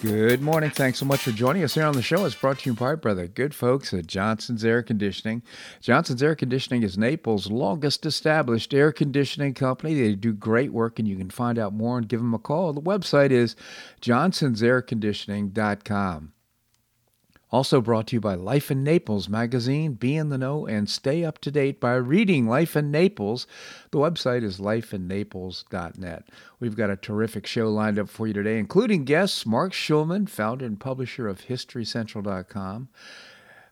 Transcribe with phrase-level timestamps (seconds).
[0.00, 0.70] Good morning.
[0.70, 2.24] Thanks so much for joining us here on the show.
[2.24, 5.42] It's brought to you by brother, good folks at Johnson's Air Conditioning.
[5.80, 9.94] Johnson's Air Conditioning is Naples' longest established air conditioning company.
[9.94, 12.72] They do great work, and you can find out more and give them a call.
[12.72, 13.56] The website is
[14.00, 16.32] johnsonsairconditioning.com.
[17.50, 19.94] Also brought to you by Life in Naples magazine.
[19.94, 23.46] Be in the know and stay up to date by reading Life in Naples.
[23.90, 26.28] The website is lifeinnaples.net.
[26.60, 30.66] We've got a terrific show lined up for you today, including guests Marc Schulman, founder
[30.66, 32.88] and publisher of HistoryCentral.com.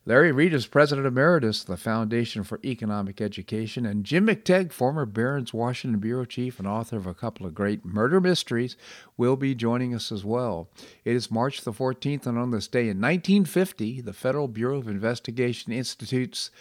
[0.09, 5.05] Larry Reed is President Emeritus of the Foundation for Economic Education, and Jim McTague, former
[5.05, 8.77] Barron's Washington Bureau Chief and author of a couple of great murder mysteries,
[9.17, 10.69] will be joining us as well.
[11.05, 14.87] It is March the 14th, and on this day in 1950, the Federal Bureau of
[14.87, 16.53] Investigation institutes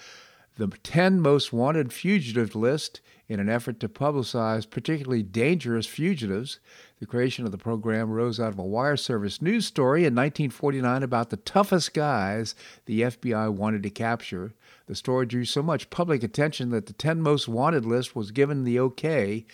[0.57, 6.59] the 10 most wanted fugitive list in an effort to publicize particularly dangerous fugitives.
[6.99, 11.03] The creation of the program rose out of a wire service news story in 1949
[11.03, 14.53] about the toughest guys the FBI wanted to capture.
[14.87, 18.63] The story drew so much public attention that the 10 most wanted list was given
[18.63, 19.45] the okay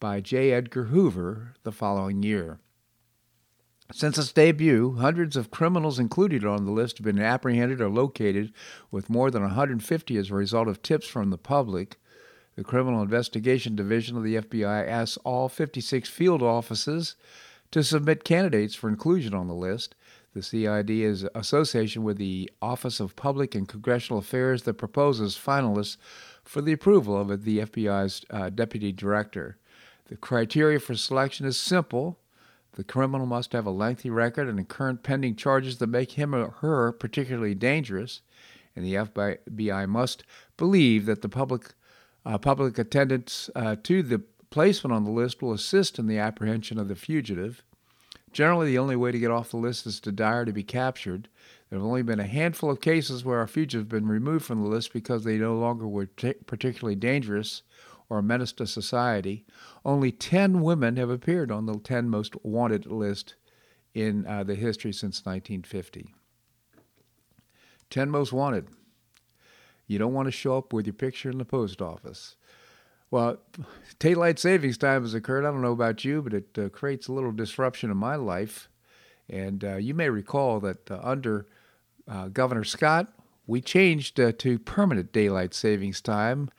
[0.00, 0.52] by J.
[0.52, 2.60] Edgar Hoover the following year.
[3.92, 8.52] Since its debut, hundreds of criminals included on the list have been apprehended or located,
[8.90, 11.98] with more than 150 as a result of tips from the public.
[12.58, 17.14] The Criminal Investigation Division of the FBI asks all 56 field offices
[17.70, 19.94] to submit candidates for inclusion on the list.
[20.34, 25.98] The CID is association with the Office of Public and Congressional Affairs that proposes finalists
[26.42, 29.56] for the approval of the FBI's uh, deputy director.
[30.08, 32.18] The criteria for selection is simple.
[32.72, 36.50] The criminal must have a lengthy record and current pending charges that make him or
[36.58, 38.20] her particularly dangerous,
[38.74, 40.24] and the FBI must
[40.56, 41.74] believe that the public
[42.36, 44.18] public attendance uh, to the
[44.50, 47.62] placement on the list will assist in the apprehension of the fugitive.
[48.32, 50.62] Generally, the only way to get off the list is to die or to be
[50.62, 51.28] captured.
[51.70, 54.62] There have only been a handful of cases where a fugitive has been removed from
[54.62, 57.62] the list because they no longer were t- particularly dangerous
[58.08, 59.44] or a menace to society.
[59.84, 63.34] Only 10 women have appeared on the 10 most wanted list
[63.94, 66.14] in uh, the history since 1950.
[67.90, 68.68] 10 most wanted.
[69.88, 72.36] You don't want to show up with your picture in the post office.
[73.10, 73.38] Well,
[73.98, 75.46] daylight savings time has occurred.
[75.46, 78.68] I don't know about you, but it uh, creates a little disruption in my life.
[79.30, 81.46] And uh, you may recall that uh, under
[82.06, 83.08] uh, Governor Scott,
[83.46, 86.50] we changed uh, to permanent daylight savings time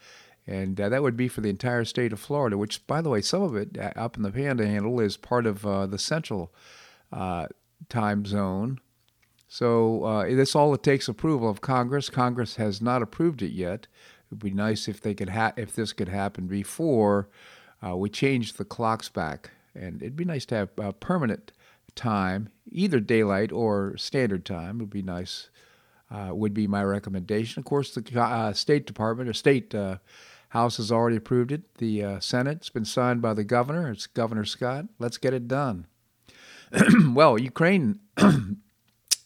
[0.47, 3.21] and uh, that would be for the entire state of Florida, which, by the way,
[3.21, 6.51] some of it up in the Panhandle is part of the central
[7.11, 8.79] time zone.
[9.49, 12.09] So uh, that's all it takes approval of Congress.
[12.09, 13.87] Congress has not approved it yet.
[14.23, 17.27] It would be nice if they could ha- if this could happen before
[17.85, 21.51] uh, we change the clocks back, and it'd be nice to have permanent
[21.95, 24.77] time, either daylight or standard time.
[24.77, 25.49] It would be nice.
[26.11, 27.59] would be my recommendation.
[27.59, 29.73] Of course, the State Department or State
[30.49, 31.75] House has already approved it.
[31.77, 33.89] The uh, Senate's been signed by the governor.
[33.91, 34.85] It's Governor Scott.
[34.99, 35.87] Let's get it done.
[37.13, 37.99] well, Ukraine.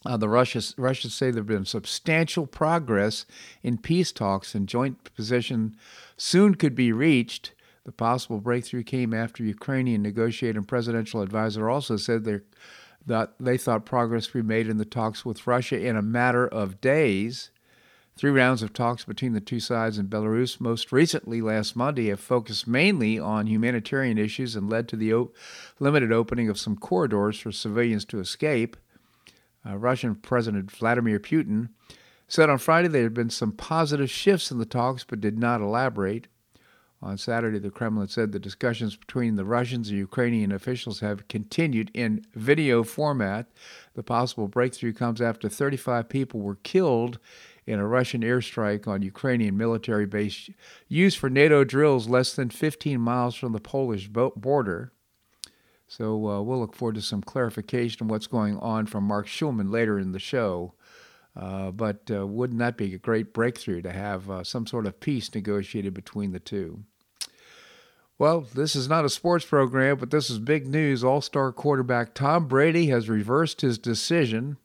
[0.05, 3.25] Uh, the Russians, Russians say there has been substantial progress
[3.61, 5.77] in peace talks and joint position
[6.17, 7.53] soon could be reached.
[7.85, 12.23] The possible breakthrough came after Ukrainian negotiator and presidential advisor also said
[13.05, 16.47] that they thought progress would be made in the talks with Russia in a matter
[16.47, 17.51] of days.
[18.15, 22.19] Three rounds of talks between the two sides in Belarus, most recently last Monday, have
[22.19, 25.35] focused mainly on humanitarian issues and led to the op-
[25.79, 28.77] limited opening of some corridors for civilians to escape.
[29.65, 31.69] Uh, Russian President Vladimir Putin
[32.27, 35.61] said on Friday there had been some positive shifts in the talks but did not
[35.61, 36.27] elaborate.
[37.03, 41.91] On Saturday, the Kremlin said the discussions between the Russians and Ukrainian officials have continued
[41.93, 43.47] in video format.
[43.93, 47.19] The possible breakthrough comes after 35 people were killed
[47.67, 50.49] in a Russian airstrike on Ukrainian military base
[50.87, 54.92] used for NATO drills less than 15 miles from the Polish border.
[55.95, 59.71] So uh, we'll look forward to some clarification of what's going on from Marc Schulman
[59.71, 60.73] later in the show.
[61.35, 64.99] Uh, but uh, wouldn't that be a great breakthrough to have uh, some sort of
[64.99, 66.83] peace negotiated between the two?
[68.17, 71.03] Well, this is not a sports program, but this is big news.
[71.03, 74.57] All star quarterback Tom Brady has reversed his decision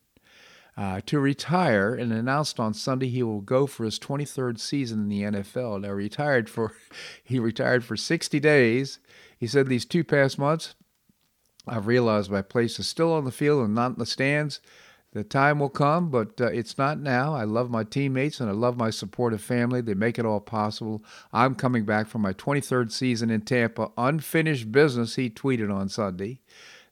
[0.78, 5.08] uh, to retire and announced on Sunday he will go for his 23rd season in
[5.10, 5.82] the NFL.
[5.82, 6.72] Now retired for
[7.22, 8.98] he retired for 60 days.
[9.36, 10.74] He said these two past months
[11.66, 14.60] I've realized my place is still on the field and not in the stands.
[15.12, 17.34] The time will come, but uh, it's not now.
[17.34, 19.80] I love my teammates and I love my supportive family.
[19.80, 21.02] They make it all possible.
[21.32, 23.90] I'm coming back for my 23rd season in Tampa.
[23.96, 26.40] Unfinished business, he tweeted on Sunday.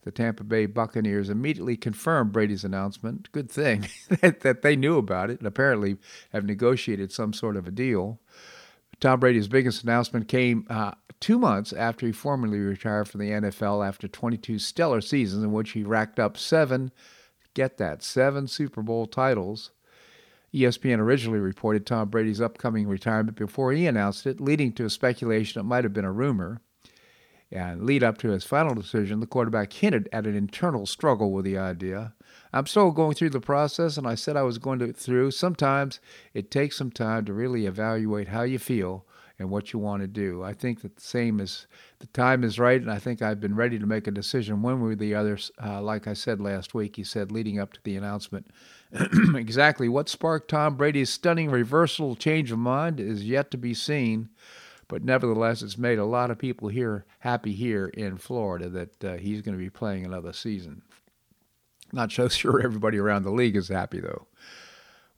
[0.06, 3.30] The Tampa Bay Buccaneers immediately confirmed Brady's announcement.
[3.32, 3.88] Good thing
[4.20, 5.96] that, that they knew about it and apparently
[6.32, 8.20] have negotiated some sort of a deal.
[9.00, 13.86] Tom Brady's biggest announcement came uh, two months after he formally retired from the NFL
[13.86, 16.92] after 22 stellar seasons in which he racked up seven,
[17.54, 19.70] get that, seven Super Bowl titles.
[20.54, 25.60] ESPN originally reported Tom Brady's upcoming retirement before he announced it, leading to a speculation
[25.60, 26.62] it might have been a rumor.
[27.52, 31.44] And lead up to his final decision, the quarterback hinted at an internal struggle with
[31.44, 32.12] the idea.
[32.52, 35.30] I'm still going through the process, and I said I was going to through.
[35.30, 36.00] Sometimes
[36.34, 39.06] it takes some time to really evaluate how you feel
[39.38, 40.42] and what you want to do.
[40.42, 41.66] I think that the same is
[41.98, 44.82] the time is right, and I think I've been ready to make a decision one
[44.82, 45.38] way or the other.
[45.62, 48.46] Uh, like I said last week, he said leading up to the announcement.
[49.34, 54.30] exactly what sparked Tom Brady's stunning reversal change of mind is yet to be seen.
[54.88, 59.16] But nevertheless, it's made a lot of people here happy here in Florida that uh,
[59.16, 60.82] he's going to be playing another season.
[61.92, 64.26] Not so sure everybody around the league is happy, though.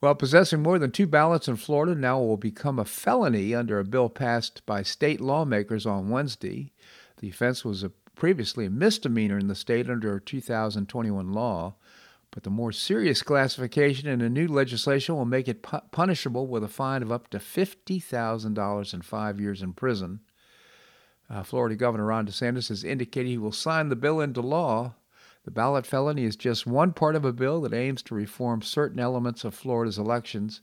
[0.00, 3.85] Well, possessing more than two ballots in Florida now will become a felony under a
[3.85, 6.73] bill passed by state lawmakers on Wednesday.
[7.19, 11.75] The offense was a, previously a misdemeanor in the state under a 2021 law,
[12.30, 16.62] but the more serious classification in the new legislation will make it pu- punishable with
[16.62, 20.20] a fine of up to $50,000 and five years in prison.
[21.30, 24.94] Uh, Florida Governor Ron DeSantis has indicated he will sign the bill into law
[25.48, 29.00] the ballot felony is just one part of a bill that aims to reform certain
[29.00, 30.60] elements of Florida's elections.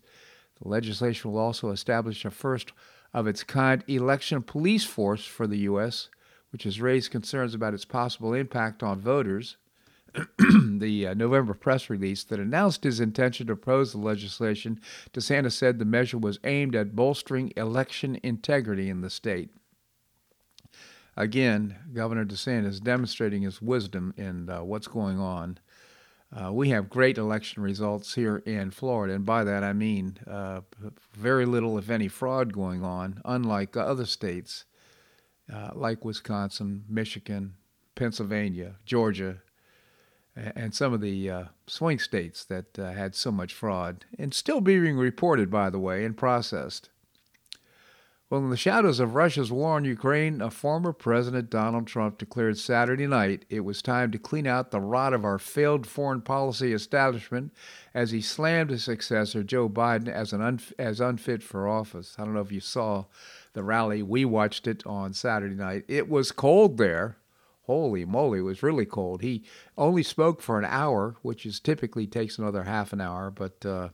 [0.62, 2.72] The legislation will also establish a first
[3.12, 6.10] of its kind election police force for the U.S.,
[6.52, 9.58] which has raised concerns about its possible impact on voters.
[10.80, 14.80] the uh, November press release that announced his intention to oppose the legislation,
[15.14, 19.50] DeSantis said the measure was aimed at bolstering election integrity in the state.
[21.18, 25.60] Again, Governor DeSantis demonstrating his wisdom in uh, what's going on.
[26.36, 30.62] Uh, we have great election results here in Florida, and by that I mean uh,
[31.14, 34.66] very little, if any, fraud going on, unlike other states
[35.54, 37.56] uh, like Wisconsin, Michigan,
[37.96, 39.38] Pennsylvania, Georgia,
[40.36, 44.62] and some of the uh, swing states that uh, had so much fraud, and still
[44.62, 46.90] being reported, by the way, and processed.
[48.28, 52.58] Well, in the shadows of Russia's war on Ukraine, a former President Donald Trump declared
[52.58, 56.74] Saturday night it was time to clean out the rot of our failed foreign policy
[56.74, 57.54] establishment
[57.94, 62.16] as he slammed his successor, Joe Biden, as, an unf- as unfit for office.
[62.18, 63.06] I don't know if you saw
[63.54, 64.02] the rally.
[64.02, 65.86] We watched it on Saturday night.
[65.88, 67.18] It was cold there.
[67.66, 69.22] Holy moly, it was really cold.
[69.22, 69.44] He
[69.78, 73.90] only spoke for an hour, which is typically takes another half an hour, but uh,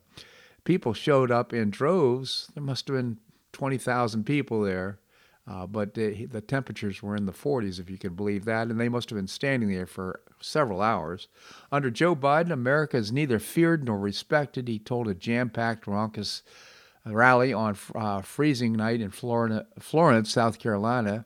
[0.63, 2.49] people showed up in droves.
[2.53, 3.17] There must have been
[3.53, 4.99] 20,000 people there,
[5.47, 8.79] uh, but the, the, temperatures were in the 40s, if you can believe that, and
[8.79, 11.29] they must have been standing there for several hours.
[11.71, 16.43] Under Joe Biden, America is neither feared nor respected, he told a jam packed, raucous
[17.05, 21.25] rally on uh, freezing night in Florida, Florence, South Carolina.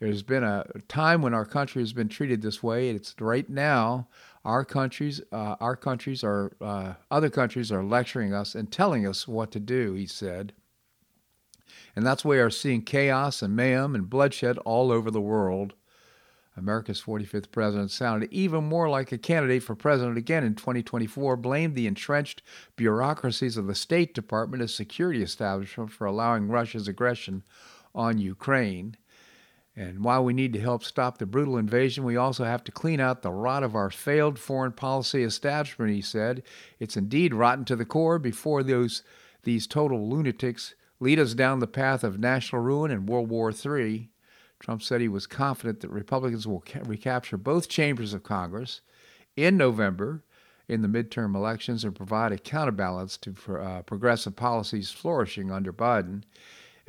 [0.00, 2.90] There's been a time when our country has been treated this way.
[2.90, 4.08] It's right now.
[4.44, 9.26] Our countries, uh, our countries are, uh, other countries are lecturing us and telling us
[9.26, 9.94] what to do.
[9.94, 10.52] He said.
[11.96, 15.74] And that's why we are seeing chaos and mayhem and bloodshed all over the world.
[16.56, 21.74] America's 45th president sounded even more like a candidate for president again in 2024, blamed
[21.74, 22.42] the entrenched
[22.76, 27.42] bureaucracies of the State Department as security establishment for allowing Russia's aggression
[27.94, 28.96] on Ukraine.
[29.78, 32.98] And while we need to help stop the brutal invasion, we also have to clean
[32.98, 36.42] out the rot of our failed foreign policy establishment, he said.
[36.80, 39.04] It's indeed rotten to the core before those
[39.44, 44.10] these total lunatics lead us down the path of national ruin and World War III.
[44.58, 48.80] Trump said he was confident that Republicans will ca- recapture both chambers of Congress
[49.36, 50.24] in November
[50.66, 56.24] in the midterm elections and provide a counterbalance to uh, progressive policies flourishing under Biden.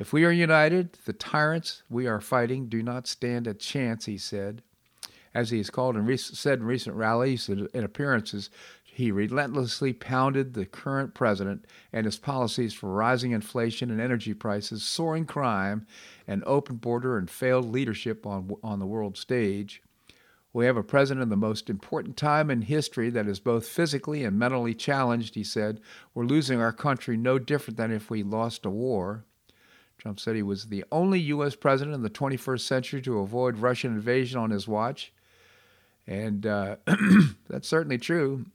[0.00, 4.16] If we are united, the tyrants we are fighting do not stand a chance, he
[4.16, 4.62] said.
[5.34, 8.48] As he has called and said in recent rallies and appearances,
[8.82, 14.82] he relentlessly pounded the current president and his policies for rising inflation and energy prices,
[14.82, 15.86] soaring crime,
[16.26, 19.82] and open border and failed leadership on, on the world stage.
[20.54, 24.24] We have a president in the most important time in history that is both physically
[24.24, 25.78] and mentally challenged, he said.
[26.14, 29.26] We're losing our country no different than if we lost a war.
[30.00, 31.54] Trump said he was the only U.S.
[31.54, 35.12] president in the 21st century to avoid Russian invasion on his watch.
[36.06, 36.76] And uh,
[37.48, 38.46] that's certainly true.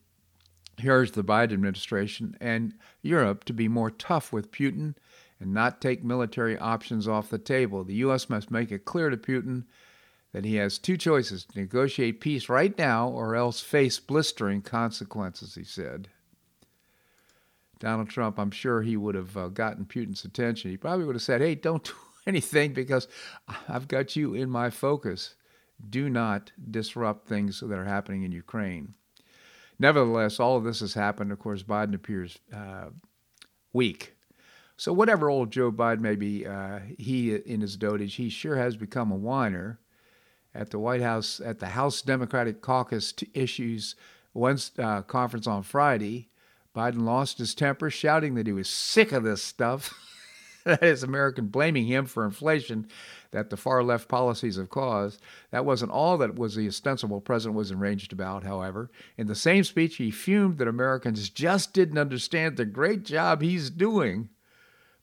[0.79, 2.73] He urged the Biden administration and
[3.03, 4.95] Europe to be more tough with Putin
[5.39, 7.83] and not take military options off the table.
[7.83, 8.27] The U.S.
[8.27, 9.65] must make it clear to Putin
[10.33, 15.63] that he has two choices negotiate peace right now or else face blistering consequences, he
[15.63, 16.09] said.
[17.79, 20.71] Donald Trump, I'm sure he would have uh, gotten Putin's attention.
[20.71, 21.93] He probably would have said, hey, don't do
[22.27, 23.07] anything because
[23.67, 25.35] I've got you in my focus.
[25.89, 28.93] Do not disrupt things that are happening in Ukraine.
[29.77, 31.31] Nevertheless, all of this has happened.
[31.31, 32.89] Of course, Biden appears uh,
[33.73, 34.13] weak.
[34.77, 38.77] So, whatever old Joe Biden may be, uh, he in his dotage, he sure has
[38.77, 39.79] become a whiner.
[40.53, 43.95] At the White House, at the House Democratic Caucus issues
[44.31, 46.29] one uh, conference on Friday,
[46.75, 49.93] Biden lost his temper, shouting that he was sick of this stuff.
[50.65, 52.87] that is, American blaming him for inflation
[53.31, 55.21] that the far left policies have caused.
[55.51, 58.89] That wasn't all that was the ostensible president was enraged about, however.
[59.17, 63.69] In the same speech, he fumed that Americans just didn't understand the great job he's
[63.69, 64.29] doing.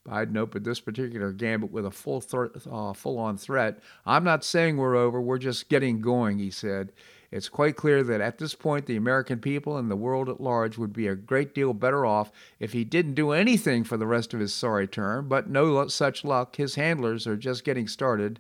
[0.07, 3.81] Biden opened this particular gambit with a full th- uh, full-on threat.
[4.05, 5.21] I'm not saying we're over.
[5.21, 6.93] We're just getting going, he said.
[7.33, 10.77] It's quite clear that at this point, the American people and the world at large
[10.77, 14.35] would be a great deal better off if he didn't do anything for the rest
[14.35, 16.57] of his sorry term, but no such luck.
[16.57, 18.39] His handlers are just getting started.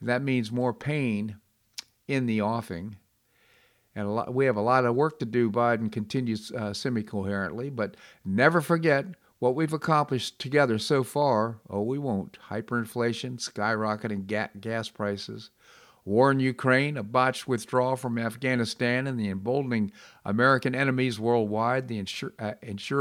[0.00, 1.36] That means more pain
[2.06, 2.94] in the offing.
[3.96, 7.70] And lot, we have a lot of work to do, Biden continues uh, semi coherently,
[7.70, 9.04] but never forget
[9.40, 11.58] what we've accomplished together so far.
[11.68, 12.38] Oh, we won't.
[12.50, 15.50] Hyperinflation, skyrocketing ga- gas prices
[16.04, 19.92] war in Ukraine, a botched withdrawal from Afghanistan, and the emboldening
[20.24, 22.54] American enemies worldwide, the ensure, uh,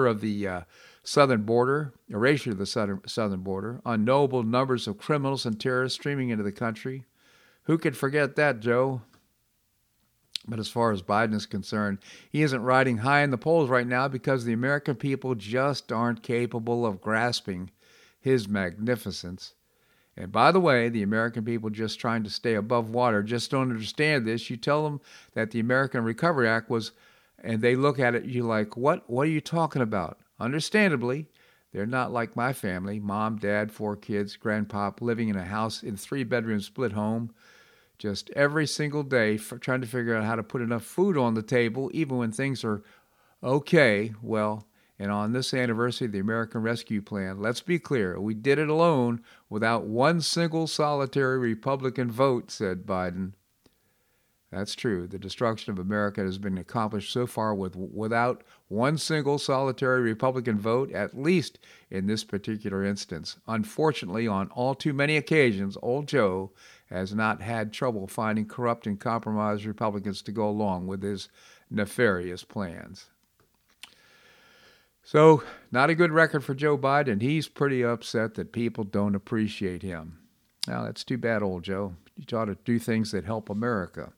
[0.09, 0.61] of the uh,
[1.03, 6.29] southern border, erasure of the southern, southern border, unknowable numbers of criminals and terrorists streaming
[6.29, 7.05] into the country.
[7.63, 9.01] Who could forget that, Joe?
[10.47, 13.85] But as far as Biden is concerned, he isn't riding high in the polls right
[13.85, 17.69] now because the American people just aren't capable of grasping
[18.19, 19.53] his magnificence.
[20.17, 23.71] And by the way, the American people just trying to stay above water just don't
[23.71, 24.49] understand this.
[24.49, 24.99] You tell them
[25.33, 26.91] that the American Recovery Act was,
[27.41, 29.09] and they look at it, you're like, what?
[29.09, 30.19] What are you talking about?
[30.39, 31.27] Understandably,
[31.71, 35.95] they're not like my family mom, dad, four kids, grandpop, living in a house in
[35.95, 37.33] three bedroom split home,
[37.97, 41.41] just every single day trying to figure out how to put enough food on the
[41.41, 42.83] table, even when things are
[43.41, 44.13] okay.
[44.21, 44.67] Well,
[44.99, 48.69] and on this anniversary of the American Rescue Plan, let's be clear, we did it
[48.69, 53.33] alone without one single solitary Republican vote, said Biden.
[54.49, 55.07] That's true.
[55.07, 60.57] The destruction of America has been accomplished so far with, without one single solitary Republican
[60.57, 63.37] vote, at least in this particular instance.
[63.45, 66.51] Unfortunately, on all too many occasions, old Joe
[66.89, 71.27] has not had trouble finding corrupt and compromised Republicans to go along with his
[71.69, 73.10] nefarious plans.
[75.11, 77.21] So, not a good record for Joe Biden.
[77.21, 80.19] He's pretty upset that people don't appreciate him.
[80.69, 81.95] Now, that's too bad, old Joe.
[82.15, 84.13] You ought to do things that help America.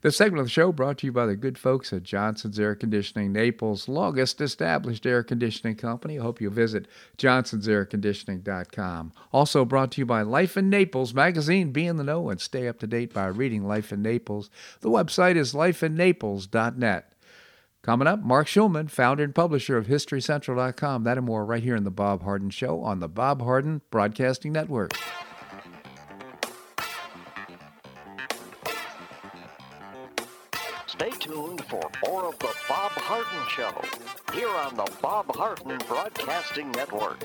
[0.00, 2.74] This segment of the show brought to you by the good folks at Johnson's Air
[2.74, 6.18] Conditioning, Naples' longest established air conditioning company.
[6.18, 9.12] I hope you'll visit johnsonsairconditioning.com.
[9.32, 11.70] Also brought to you by Life in Naples magazine.
[11.70, 14.50] Be in the know and stay up to date by reading Life in Naples.
[14.80, 17.11] The website is lifeinnaples.net.
[17.82, 21.02] Coming up, Marc Schulman, founder and publisher of HistoryCentral.com.
[21.02, 24.52] That and more right here in The Bob Harden Show on the Bob Harden Broadcasting
[24.52, 24.92] Network.
[30.86, 36.70] Stay tuned for more of The Bob Harden Show here on the Bob Harden Broadcasting
[36.70, 37.24] Network.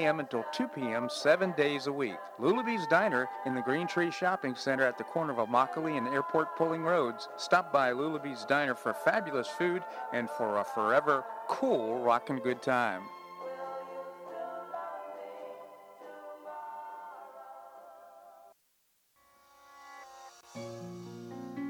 [0.05, 1.09] until 2 p.m.
[1.09, 2.17] seven days a week.
[2.39, 6.55] Lulabee's Diner in the Green Tree Shopping Center at the corner of Immokalee and Airport
[6.57, 7.29] Pulling Roads.
[7.37, 13.03] Stop by Lulabee's Diner for fabulous food and for a forever cool rockin' good time.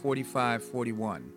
[0.00, 1.32] 4541.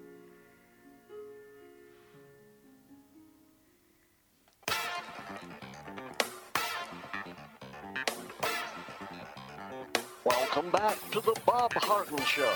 [10.24, 12.54] Welcome back to the Bob Harden Show.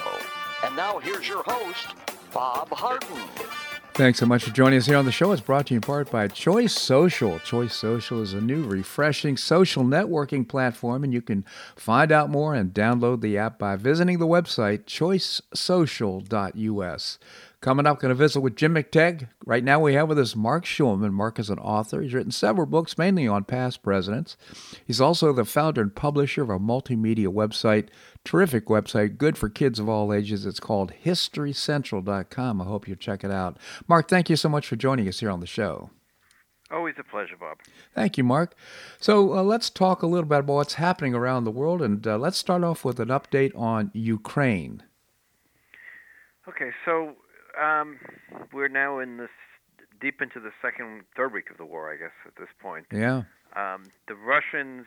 [0.64, 1.88] And now here's your host,
[2.34, 3.18] Bob Harden.
[3.98, 5.32] Thanks so much for joining us here on the show.
[5.32, 7.40] It's brought to you in part by Choice Social.
[7.40, 11.44] Choice Social is a new, refreshing social networking platform, and you can
[11.76, 17.18] find out more and download the app by visiting the website choicesocial.us.
[17.60, 19.30] Coming up, going to visit with Jim McTague.
[19.44, 21.12] Right now, we have with us Marc Schulman.
[21.12, 22.02] Marc is an author.
[22.02, 24.38] He's written several books, mainly on past presidents.
[24.86, 27.88] He's also the founder and publisher of a multimedia website,
[28.24, 30.46] terrific website, good for kids of all ages.
[30.46, 32.62] It's called HistoryCentral.com.
[32.62, 33.58] I hope you'll check it out.
[33.88, 35.90] Marc, thank you so much for joining us here on the show.
[36.70, 37.58] Always a pleasure, Bob.
[37.96, 38.54] Thank you, Marc.
[39.00, 42.20] So uh, let's talk a little bit about what's happening around the world, and uh,
[42.20, 44.84] let's start off with an update on Ukraine.
[46.48, 47.16] Okay, so
[47.62, 48.00] um,
[48.54, 49.30] we're now in this
[50.00, 52.86] deep into the second, third week of the war, I guess, at this point.
[52.92, 53.24] Yeah.
[53.56, 54.86] Um, the Russians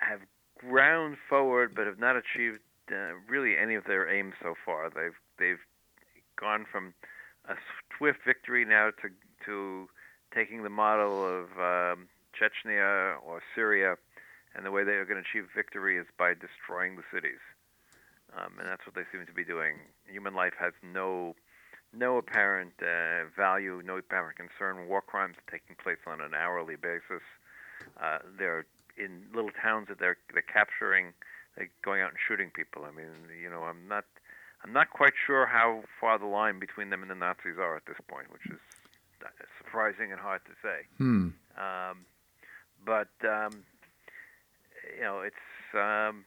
[0.00, 0.20] have
[0.58, 2.60] ground forward, but have not achieved
[2.90, 4.90] uh, really any of their aims so far.
[4.90, 5.62] They've they've
[6.38, 6.94] gone from
[7.48, 7.54] a
[7.96, 9.08] swift victory now to
[9.46, 9.88] to
[10.34, 13.96] taking the model of um, Chechnya or Syria,
[14.54, 17.40] and the way they are going to achieve victory is by destroying the cities.
[18.36, 19.76] Um, and that's what they seem to be doing.
[20.10, 21.36] Human life has no
[21.96, 24.88] no apparent uh, value, no apparent concern.
[24.88, 27.22] War crimes are taking place on an hourly basis.
[28.00, 31.12] Uh, they're in little towns that they're they're capturing,
[31.56, 32.84] they're going out and shooting people.
[32.84, 34.04] I mean, you know, I'm not
[34.64, 37.86] I'm not quite sure how far the line between them and the Nazis are at
[37.86, 38.60] this point, which is
[39.58, 40.86] surprising and hard to say.
[40.98, 41.28] Hmm.
[41.56, 42.06] Um,
[42.84, 43.64] but um,
[44.96, 45.36] you know, it's
[45.74, 46.24] um,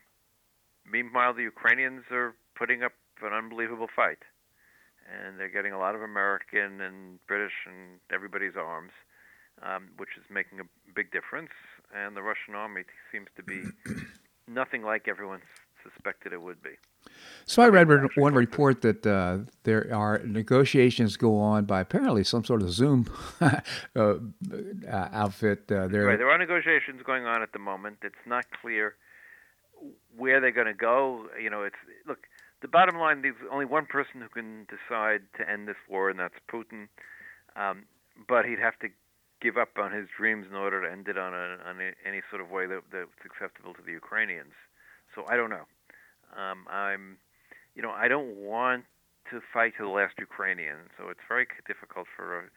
[0.89, 4.19] meanwhile the Ukrainians are putting up an unbelievable fight
[5.07, 8.91] and they're getting a lot of American and British and everybody's arms,
[9.63, 11.51] um, which is making a big difference.
[11.95, 13.63] And the Russian army seems to be
[14.47, 15.41] nothing like everyone
[15.83, 16.71] suspected it would be.
[17.45, 22.43] So I read one report that uh, there are negotiations go on by apparently some
[22.43, 23.09] sort of Zoom
[23.41, 23.59] uh,
[23.95, 24.15] uh,
[24.91, 25.71] outfit.
[25.71, 27.97] Uh, there, right, there are negotiations going on at the moment.
[28.03, 28.95] It's not clear
[30.17, 31.27] where they're going to go.
[31.41, 32.27] You know, it's look
[32.61, 36.19] the bottom line: there's only one person who can decide to end this war, and
[36.19, 36.87] that's Putin.
[37.55, 37.83] Um,
[38.27, 38.89] but he'd have to
[39.41, 42.21] give up on his dreams in order to end it on, a, on a, any
[42.29, 44.53] sort of way that, that's acceptable to the Ukrainians.
[45.13, 45.65] So I don't know.
[46.35, 47.17] Um, I'm,
[47.75, 48.85] you know, I don't want
[49.31, 50.77] to fight to the last Ukrainian.
[50.97, 52.49] So it's very difficult for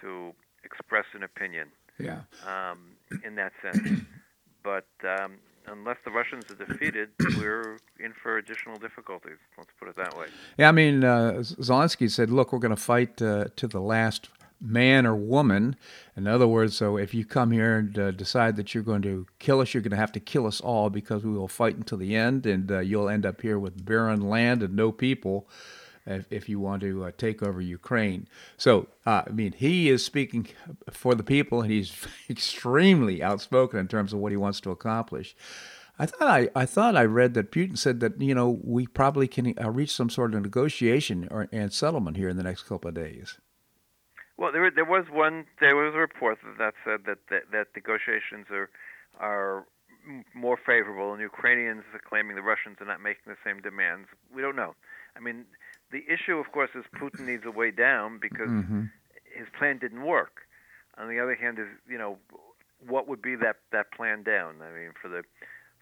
[0.00, 0.32] to
[0.64, 1.68] express an opinion.
[1.98, 2.20] Yeah.
[2.46, 4.02] Um, in that sense,
[4.62, 5.38] but um,
[5.70, 9.38] unless the Russians are defeated, we're in for additional difficulties.
[9.56, 10.26] Let's put it that way.
[10.56, 14.28] Yeah, I mean, uh, Zelensky said, "Look, we're going to fight uh, to the last
[14.60, 15.76] man or woman."
[16.16, 19.26] In other words, so if you come here and uh, decide that you're going to
[19.38, 21.98] kill us, you're going to have to kill us all because we will fight until
[21.98, 25.48] the end, and uh, you'll end up here with barren land and no people
[26.08, 28.28] if, if you want to uh, take over Ukraine.
[28.56, 30.48] So, uh, I mean, he is speaking
[30.90, 35.36] for the people, and he's extremely outspoken in terms of what he wants to accomplish.
[35.98, 39.26] I thought I, I thought I read that Putin said that you know we probably
[39.26, 42.88] can uh, reach some sort of negotiation or, and settlement here in the next couple
[42.88, 43.38] of days.
[44.36, 48.46] Well, there there was one there was a report that said that that, that negotiations
[48.50, 48.70] are
[49.18, 49.66] are
[50.34, 54.08] more favorable, and Ukrainians are claiming the Russians are not making the same demands.
[54.32, 54.74] We don't know.
[55.16, 55.44] I mean,
[55.90, 58.84] the issue, of course, is Putin needs a way down because mm-hmm.
[59.34, 60.42] his plan didn't work.
[60.98, 62.18] On the other hand, is you know
[62.86, 64.56] what would be that that plan down?
[64.62, 65.22] I mean, for the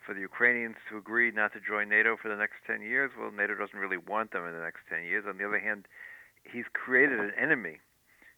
[0.07, 3.33] for the Ukrainians to agree not to join NATO for the next 10 years, well,
[3.33, 5.25] NATO doesn't really want them in the next 10 years.
[5.29, 5.87] On the other hand,
[6.45, 7.79] he's created an enemy.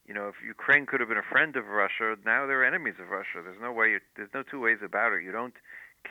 [0.07, 3.11] You know, if Ukraine could have been a friend of Russia, now they're enemies of
[3.11, 3.45] Russia.
[3.45, 3.91] There's no way.
[3.91, 5.23] You, there's no two ways about it.
[5.23, 5.53] You don't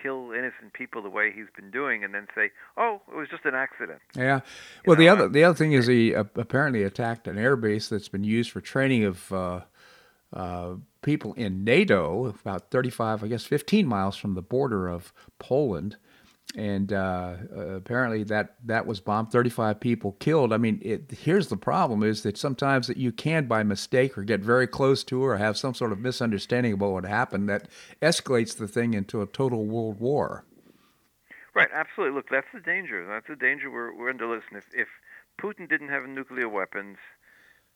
[0.02, 3.46] kill innocent people the way he's been doing, and then say, "Oh, it was just
[3.46, 4.42] an accident." Yeah.
[4.86, 8.10] Well, you the other the other thing is he uh, apparently attacked an airbase that's
[8.10, 9.62] been used for training of uh,
[10.34, 15.98] uh, people in NATO, about 35, I guess, 15 miles from the border of Poland
[16.56, 19.32] and uh, uh, apparently that that was bombed.
[19.32, 20.54] 35 people killed.
[20.54, 24.24] I mean it, here's the problem is that sometimes that you can by mistake or
[24.24, 27.68] get very close to or have some sort of misunderstanding about what happened that
[28.02, 30.46] escalates the thing into a total world war.
[31.54, 31.70] Right.
[31.74, 32.16] Absolutely.
[32.16, 33.06] Look that's the danger.
[33.08, 34.28] That's the danger we're, we're under.
[34.28, 34.88] Listen if, if
[35.42, 36.98] putin didn't have nuclear weapons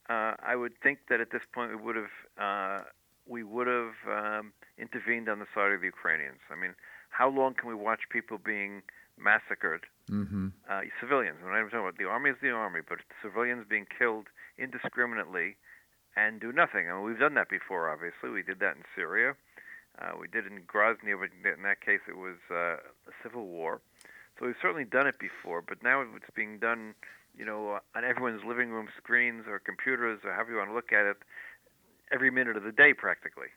[0.10, 2.84] uh, i would think that at this point we would have uh,
[3.27, 6.73] we would have um, intervened on the side of the ukrainians i mean
[7.10, 8.81] how long can we watch people being
[9.21, 9.86] massacred?
[10.10, 10.47] Mm-hmm.
[10.69, 11.38] Uh, civilians.
[11.43, 15.55] I'm not talking about the army is the army, but civilians being killed indiscriminately
[16.15, 16.89] and do nothing.
[16.89, 17.89] I mean, we've done that before.
[17.89, 19.36] Obviously, we did that in Syria.
[19.99, 23.45] Uh, we did it in Grozny, but in that case, it was uh, a civil
[23.47, 23.81] war.
[24.39, 26.95] So we've certainly done it before, but now it's being done,
[27.38, 30.91] you know, on everyone's living room screens or computers or however you want to look
[30.91, 31.17] at it,
[32.13, 33.47] every minute of the day, practically.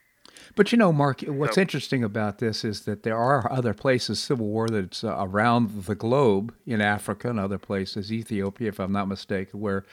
[0.56, 4.22] But you know, Marc, what's so, interesting about this is that there are other places,
[4.22, 8.92] civil war that's uh, around the globe in Africa and other places, Ethiopia, if I'm
[8.92, 9.84] not mistaken, where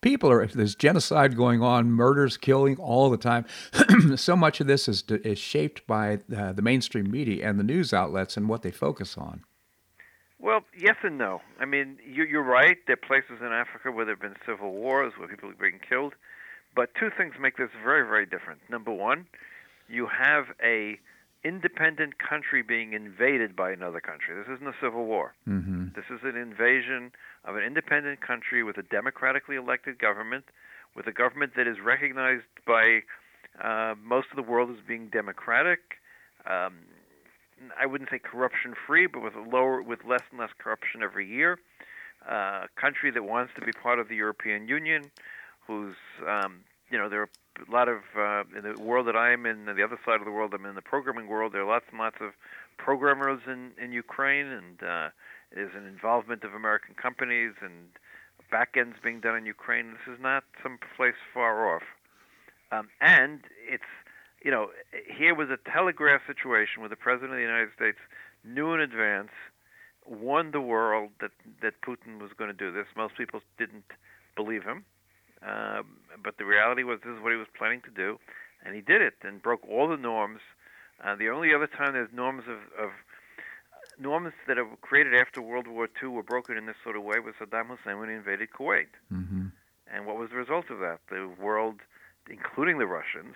[0.00, 3.44] people are there's genocide going on, murders, killing all the time.
[4.16, 7.92] so much of this is is shaped by uh, the mainstream media and the news
[7.92, 9.44] outlets and what they focus on.
[10.40, 11.40] Well, yes and no.
[11.58, 12.76] I mean, you, you're right.
[12.86, 15.80] There are places in Africa where there have been civil wars, where people are being
[15.86, 16.14] killed.
[16.78, 18.60] But two things make this very, very different.
[18.70, 19.26] Number one,
[19.88, 20.96] you have a
[21.42, 24.36] independent country being invaded by another country.
[24.36, 25.34] This isn't a civil war.
[25.48, 25.86] Mm-hmm.
[25.96, 27.10] This is an invasion
[27.44, 30.44] of an independent country with a democratically elected government,
[30.94, 33.00] with a government that is recognized by
[33.60, 35.80] uh, most of the world as being democratic.
[36.46, 36.74] Um,
[37.76, 41.28] I wouldn't say corruption free, but with a lower, with less and less corruption every
[41.28, 41.58] year.
[42.24, 45.10] Uh, a country that wants to be part of the European Union,
[45.66, 47.30] whose um, you know there are
[47.68, 50.30] a lot of uh, in the world that I'm in, the other side of the
[50.30, 51.52] world, I'm in the programming world.
[51.52, 52.32] There are lots and lots of
[52.76, 55.08] programmers in in Ukraine, and uh,
[55.54, 57.88] there's an involvement of American companies and
[58.52, 59.92] backends being done in Ukraine.
[59.92, 61.82] This is not some place far off,
[62.72, 63.90] um, and it's
[64.44, 67.98] you know here was a telegraph situation where the president of the United States
[68.44, 69.32] knew in advance,
[70.06, 72.86] warned the world that that Putin was going to do this.
[72.96, 73.90] Most people didn't
[74.36, 74.84] believe him.
[75.42, 75.86] Um,
[76.22, 78.18] but the reality was this is what he was planning to do,
[78.64, 80.40] and he did it and broke all the norms.
[81.02, 82.90] Uh, the only other time there's norms of, of
[84.00, 87.18] norms that were created after World War II were broken in this sort of way
[87.20, 88.88] was Saddam Hussein when he invaded Kuwait.
[89.12, 89.46] Mm-hmm.
[89.92, 90.98] And what was the result of that?
[91.08, 91.76] The world,
[92.28, 93.34] including the Russians,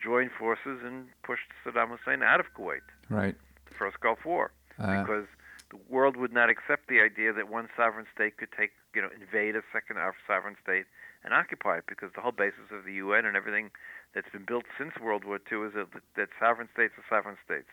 [0.00, 2.86] joined forces and pushed Saddam Hussein out of Kuwait.
[3.08, 3.34] Right.
[3.66, 4.52] The first Gulf War.
[4.78, 5.26] Uh, because
[5.70, 9.08] the world would not accept the idea that one sovereign state could take, you know,
[9.18, 10.86] invade a second sovereign state
[11.24, 13.70] and occupy it because the whole basis of the UN and everything
[14.14, 17.68] that's been built since World War II is that, that sovereign states are sovereign states.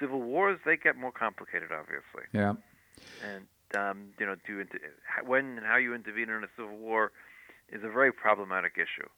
[0.00, 2.24] Civil wars they get more complicated, obviously.
[2.32, 2.54] Yeah.
[3.22, 4.64] And um, you know, do
[5.24, 7.12] when and how you intervene in a civil war
[7.70, 9.08] is a very problematic issue.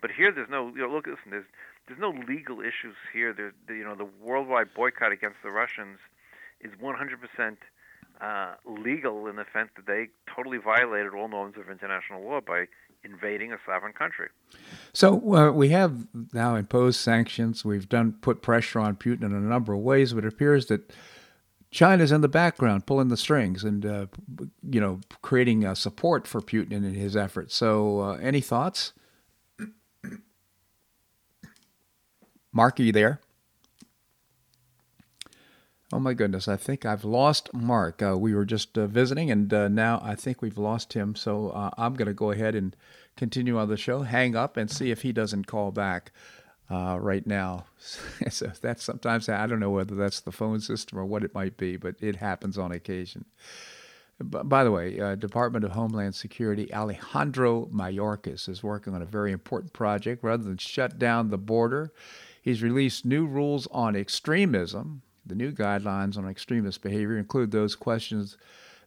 [0.00, 0.68] But here, there's no.
[0.68, 1.30] You know, look, listen.
[1.30, 1.44] There's
[1.86, 3.32] there's no legal issues here.
[3.32, 5.98] There's you know the worldwide boycott against the Russians
[6.60, 7.56] is 100%
[8.20, 12.66] uh, legal in the sense that they totally violated all norms of international law by
[13.04, 14.28] invading a sovereign country.
[14.92, 17.64] So uh, we have now imposed sanctions.
[17.64, 20.92] We've done put pressure on Putin in a number of ways, but it appears that
[21.70, 24.06] China's in the background pulling the strings and uh,
[24.68, 27.54] you know creating uh, support for Putin in his efforts.
[27.54, 28.92] So, uh, any thoughts?
[32.52, 33.20] Marc, are you there?
[35.92, 38.00] Oh my goodness, I think I've lost Marc.
[38.00, 41.16] Uh, we were just uh, visiting, and uh, now I think we've lost him.
[41.16, 42.76] So uh, I'm going to go ahead and
[43.16, 46.12] continue on the show, hang up, and see if he doesn't call back
[46.70, 47.64] uh, right now.
[48.30, 51.56] so that's sometimes I don't know whether that's the phone system or what it might
[51.56, 53.24] be, but it happens on occasion.
[54.20, 59.06] But By the way, uh, Department of Homeland Security Alejandro Mayorkas is working on a
[59.06, 60.22] very important project.
[60.22, 61.92] Rather than shut down the border,
[62.40, 68.36] he's released new rules on extremism the new guidelines on extremist behavior include those questions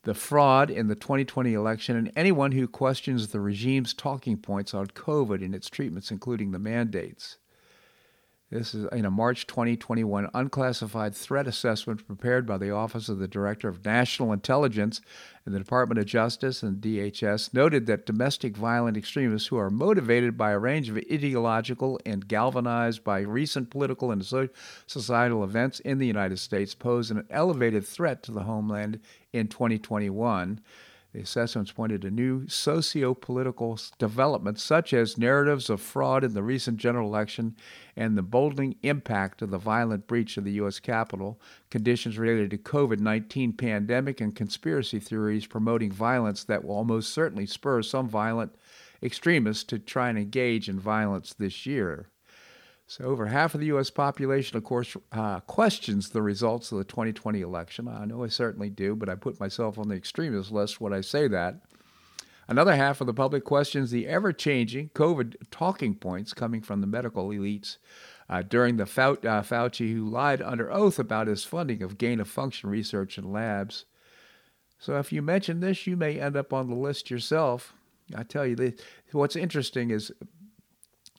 [0.04, 4.88] the fraud in the 2020 election and anyone who questions the regime's talking points on
[4.88, 7.38] COVID and its treatments, including the mandates.
[8.54, 13.28] This is in a March 2021 unclassified threat assessment prepared by the Office of the
[13.28, 15.02] Director of National Intelligence
[15.44, 20.38] and the Department of Justice and DHS noted that domestic violent extremists who are motivated
[20.38, 24.24] by a range of ideological and galvanized by recent political and
[24.86, 29.00] societal events in the United States pose an elevated threat to the homeland
[29.32, 30.60] in 2021.
[31.14, 36.42] The assessments pointed to new socio political developments, such as narratives of fraud in the
[36.42, 37.56] recent general election
[37.96, 40.80] and the boldening impact of the violent breach of the U.S.
[40.80, 47.14] Capitol, conditions related to COVID 19 pandemic, and conspiracy theories promoting violence that will almost
[47.14, 48.56] certainly spur some violent
[49.04, 52.08] extremists to try and engage in violence this year.
[52.96, 53.90] So, over half of the U.S.
[53.90, 57.88] population, of course, uh, questions the results of the 2020 election.
[57.88, 61.02] I know I certainly do, but I put myself on the extremist list when I
[61.02, 61.62] say that.
[62.48, 66.88] Another half of the public questions the ever changing COVID talking points coming from the
[66.88, 67.78] medical elites.
[68.30, 72.20] Uh, during the Fau- uh, Fauci, who lied under oath about his funding of gain
[72.20, 73.86] of function research in labs.
[74.78, 77.74] So, if you mention this, you may end up on the list yourself.
[78.16, 78.74] I tell you,
[79.14, 80.12] what's interesting is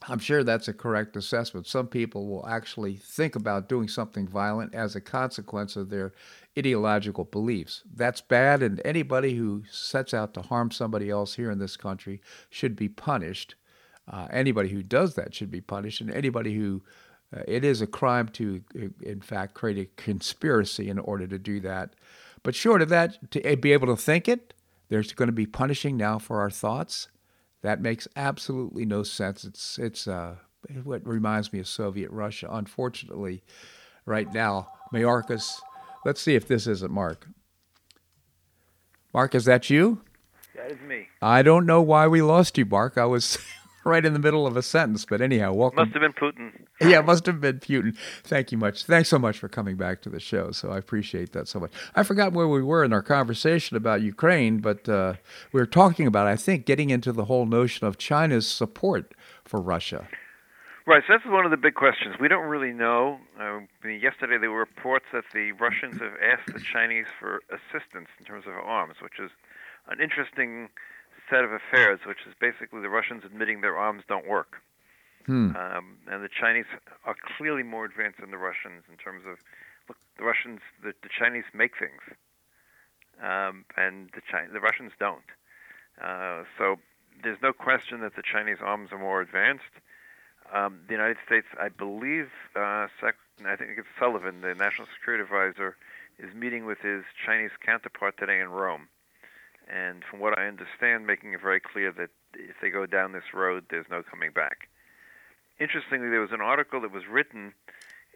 [0.08, 1.66] I'm sure that's a correct assessment.
[1.66, 6.12] Some people will actually think about doing something violent as a consequence of their
[6.58, 7.82] ideological beliefs.
[7.94, 12.20] That's bad, and anybody who sets out to harm somebody else here in this country
[12.50, 13.54] should be punished.
[14.10, 16.82] Uh, anybody who does that should be punished, and anybody who
[17.34, 18.62] uh, it is a crime to,
[19.02, 21.94] in fact, create a conspiracy in order to do that.
[22.42, 24.52] But short of that, to be able to think it,
[24.90, 27.08] there's going to be punishing now for our thoughts.
[27.64, 29.42] That makes absolutely no sense.
[29.42, 30.34] It's it's uh,
[30.82, 32.46] what reminds me of Soviet Russia.
[32.50, 33.42] Unfortunately,
[34.04, 35.60] right now, Mayorkas.
[36.04, 37.26] Let's see if this isn't Marc.
[39.14, 40.02] Marc, is that you?
[40.54, 41.08] That is me.
[41.22, 42.98] I don't know why we lost you, Marc.
[42.98, 43.38] I was
[43.84, 45.04] right in the middle of a sentence.
[45.04, 45.76] But anyhow, welcome.
[45.76, 46.52] Must have been Putin.
[46.80, 47.96] Yeah, it must have been Putin.
[48.22, 48.84] Thank you much.
[48.84, 50.50] Thanks so much for coming back to the show.
[50.50, 51.72] So I appreciate that so much.
[51.94, 55.14] I forgot where we were in our conversation about Ukraine, but uh,
[55.52, 59.60] we were talking about, I think, getting into the whole notion of China's support for
[59.60, 60.08] Russia.
[60.86, 62.16] Right, so that's one of the big questions.
[62.20, 63.18] We don't really know.
[63.40, 68.26] Uh, yesterday, there were reports that the Russians have asked the Chinese for assistance in
[68.26, 69.30] terms of arms, which is
[69.88, 70.68] an interesting
[71.30, 74.62] set of affairs, which is basically the Russians admitting their arms don't work.
[75.26, 75.56] Hmm.
[75.56, 76.66] Um, and the Chinese
[77.04, 79.38] are clearly more advanced than the Russians in terms of
[79.88, 82.02] look, the Russians, the, the Chinese make things,
[83.22, 85.24] um, and the Chi- the Russians don't.
[86.00, 86.76] Uh, so
[87.22, 89.72] there's no question that the Chinese arms are more advanced.
[90.52, 95.24] Um, the United States, I believe, uh, Sec- I think it's Sullivan, the National Security
[95.24, 95.76] Advisor,
[96.18, 98.88] is meeting with his Chinese counterpart today in Rome
[99.68, 103.32] and from what I understand, making it very clear that if they go down this
[103.32, 104.68] road, there's no coming back.
[105.60, 107.54] Interestingly, there was an article that was written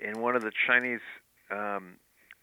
[0.00, 1.04] in one of the Chinese
[1.50, 1.96] um,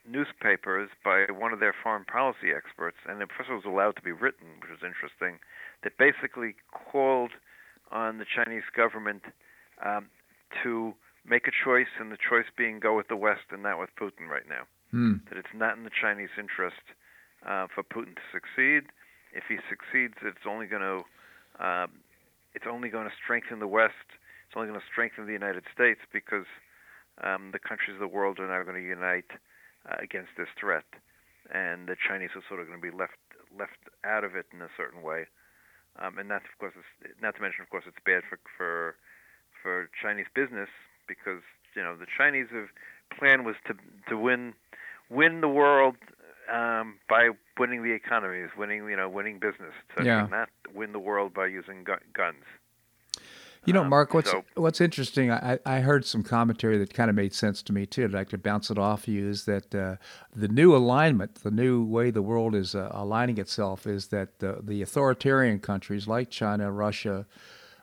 [0.08, 4.12] newspapers by one of their foreign policy experts, and the professor was allowed to be
[4.12, 5.39] written, which was interesting,
[5.84, 7.32] that basically called
[7.91, 9.24] on the Chinese government
[9.86, 10.08] um,
[10.63, 10.94] to
[11.28, 14.30] make a choice, and the choice being go with the West and not with Putin
[14.30, 14.63] right now.
[14.91, 15.15] Hmm.
[15.30, 16.82] That it's not in the Chinese interest
[17.46, 18.89] uh, for Putin to succeed.
[19.36, 21.04] If he succeeds, it's only going to
[21.60, 21.91] um,
[22.56, 24.08] it's only going to strengthen the West.
[24.48, 26.48] It's only going to strengthen the United States because
[27.21, 29.30] um, the countries of the world are now going to unite
[29.84, 30.88] uh, against this threat,
[31.52, 33.19] and the Chinese are sort of going to be left
[33.52, 35.28] left out of it in a certain way.
[36.00, 38.95] Um, and that's of course, is not to mention, of course, it's bad for for
[39.62, 40.69] for Chinese business
[41.08, 41.43] because
[41.76, 42.71] you know the Chinese have
[43.17, 43.76] plan was to
[44.10, 44.54] to win
[45.10, 45.95] win the world
[46.51, 47.29] um, by
[47.60, 49.73] winning the economies, winning you know winning business.
[49.97, 50.27] To yeah.
[50.29, 52.43] not win the world by using gu- guns.
[53.65, 55.31] You know, Um, Marc, what's so- what's interesting?
[55.31, 58.08] I, I heard some commentary that kind of made sense to me too.
[58.08, 59.27] that I could bounce it off you.
[59.27, 59.95] Is that uh,
[60.36, 64.60] the new alignment, the new way the world is uh, aligning itself, is that the,
[64.62, 67.25] the authoritarian countries like China, Russia,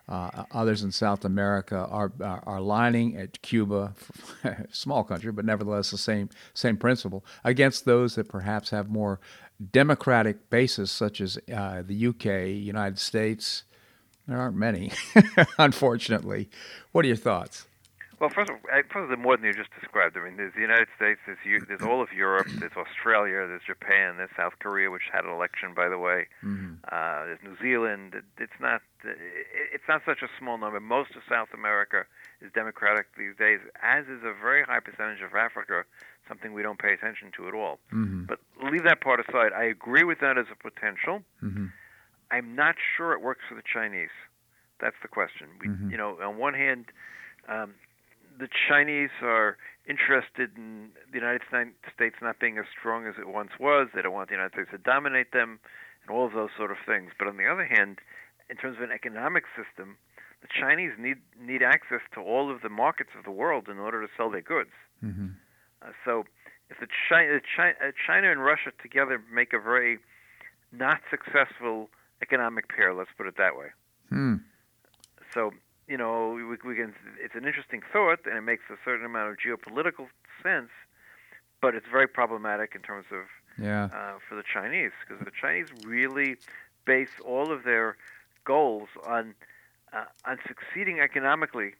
[0.07, 3.93] uh, others in South America are are, are aligning at Cuba,
[4.71, 9.19] small country, but nevertheless the same same principle against those that perhaps have more
[9.71, 13.63] democratic bases, such as uh, the UK, United States.
[14.27, 14.91] There aren't many,
[15.57, 16.49] unfortunately.
[16.91, 17.67] What are your thoughts?
[18.23, 20.15] Well, first of all, first of all, more than you just described.
[20.15, 24.15] I mean, there's the United States, there's, there's all of Europe, there's Australia, there's Japan,
[24.15, 26.27] there's South Korea, which had an election, by the way.
[26.87, 28.15] Uh, there's New Zealand.
[28.39, 30.79] It's not it's not such a small number.
[30.79, 32.05] Most of South America
[32.39, 35.83] is democratic these days, as is a very high percentage of Africa,
[36.25, 37.79] something we don't pay attention to at all.
[37.93, 38.23] Mm-hmm.
[38.23, 38.39] But
[38.71, 39.51] leave that part aside.
[39.51, 41.23] I agree with that as a potential.
[41.43, 41.65] Mm-hmm.
[42.31, 44.15] I'm not sure it works for the Chinese.
[44.79, 45.47] That's the question.
[45.59, 45.91] We, Mhm.
[45.91, 46.85] You know, on one hand,
[47.49, 47.73] um,
[48.37, 51.41] the Chinese are interested in the United
[51.93, 53.89] States not being as strong as it once was.
[53.93, 55.59] They don't want the United States to dominate them,
[56.01, 57.11] and all of those sort of things.
[57.17, 57.99] But on the other hand,
[58.49, 59.97] in terms of an economic system,
[60.41, 64.01] the Chinese need need access to all of the markets of the world in order
[64.01, 64.75] to sell their goods.
[65.03, 65.27] Mm-hmm.
[65.81, 66.23] Uh, so,
[66.69, 69.99] if the China, China, uh, China and Russia together make a very
[70.71, 71.89] not successful
[72.21, 73.67] economic pair, let's put it that way.
[74.09, 74.35] Hmm.
[75.33, 75.51] So,
[75.87, 76.93] you know, we, we can.
[77.21, 80.07] It's an interesting thought, and it makes a certain amount of geopolitical
[80.41, 80.69] sense,
[81.61, 83.25] but it's very problematic in terms of
[83.61, 83.85] yeah.
[83.85, 86.37] uh, for the Chinese because the Chinese really
[86.85, 87.97] base all of their
[88.45, 89.35] goals on
[89.93, 91.73] uh, on succeeding economically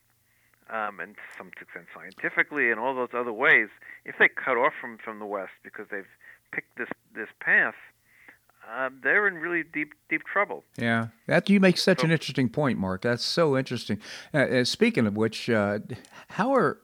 [0.70, 3.70] um, and to some extent scientifically and all those other ways.
[4.06, 6.08] If they cut off from from the West because they've
[6.52, 7.76] picked this this path,
[8.72, 10.64] um, they're in really deep deep trouble.
[10.78, 13.02] Yeah, that you make such So- an interesting point, Marc.
[13.02, 14.00] That's so interesting.
[14.34, 15.80] Uh, uh, speaking of which, uh,
[16.30, 16.80] how are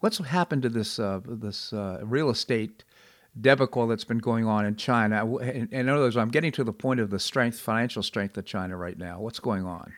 [0.00, 2.84] what's happened to this uh, this uh, real estate
[3.40, 5.36] debacle that's been going on in China?
[5.38, 8.44] In, in other words, I'm getting to the point of the strength, financial strength of
[8.44, 9.20] China right now.
[9.20, 9.92] What's going on?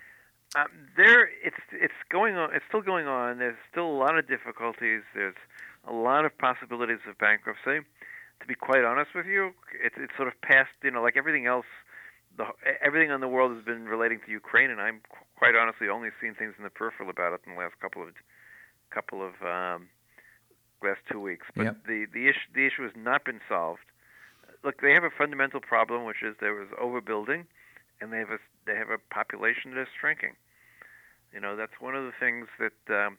[0.56, 2.54] Um, there, it's it's going on.
[2.54, 3.38] It's still going on.
[3.38, 5.02] There's still a lot of difficulties.
[5.14, 5.36] There's
[5.88, 7.86] a lot of possibilities of bankruptcy.
[8.40, 10.70] To be quite honest with you, it's it's sort of past.
[10.82, 11.66] You know, like everything else,
[12.36, 12.46] the
[12.82, 15.00] everything in the world has been relating to Ukraine, and I'm
[15.36, 18.08] quite honestly only seen things in the peripheral about it in the last couple of
[18.90, 19.88] couple of um,
[20.82, 21.46] last two weeks.
[21.56, 21.76] But Yep.
[21.86, 23.80] the the issue the issue has not been solved.
[24.64, 27.46] Look, they have a fundamental problem, which is there was overbuilding,
[28.00, 30.34] and they have a they have a population that is shrinking.
[31.32, 33.18] You know, that's one of the things that um,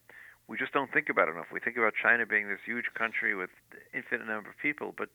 [0.52, 1.48] we just don't think about it enough.
[1.54, 3.50] We think about China being this huge country with
[3.94, 5.08] infinite number of people, but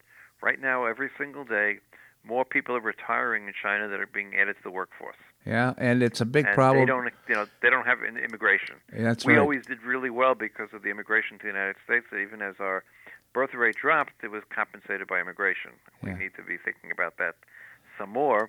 [0.42, 1.78] right now, every single day,
[2.24, 5.20] more people are retiring in China that are being added to the workforce.
[5.44, 6.86] Yeah, and it's a big and problem.
[6.86, 8.76] They don't, you know, they don't have immigration.
[8.90, 9.40] That's we right.
[9.40, 12.06] always did really well because of the immigration to the United States.
[12.10, 12.82] That even as our
[13.34, 15.72] birth rate dropped, it was compensated by immigration.
[16.02, 16.16] We Yeah.
[16.16, 17.36] need to be thinking about that
[17.98, 18.48] some more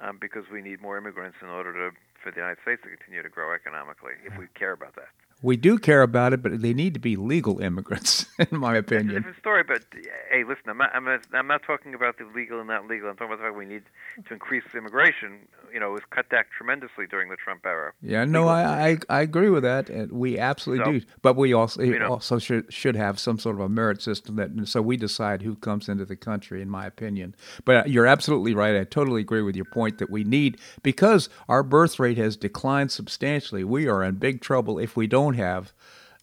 [0.00, 3.22] um, because we need more immigrants in order to for the United States to continue
[3.22, 4.12] to grow economically.
[4.24, 5.08] If we care about that,
[5.42, 8.90] we do care about it, but they need to be legal immigrants, in my that's
[8.90, 9.14] a opinion.
[9.16, 9.62] different story.
[9.62, 9.84] But
[10.30, 13.08] hey, listen, I'm not, I'm not, I'm not talking about the legal and not legal.
[13.08, 13.82] I'm talking about the fact we need
[14.26, 15.38] to increase immigration.
[15.72, 17.92] You know, it was cut back tremendously during the Trump era.
[18.02, 21.06] Yeah, no, I, I I agree with that, and we absolutely So, do.
[21.22, 24.36] But we also you know- also should should have some sort of a merit system
[24.36, 26.60] that so we decide who comes into the country.
[26.60, 28.74] In my opinion, but uh, you're absolutely right.
[28.76, 32.90] I totally agree with your point that we need because our birth rate has declined
[32.90, 33.62] substantially.
[33.62, 35.72] We are in big trouble if we don't have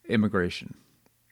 [0.08, 0.76] immigration.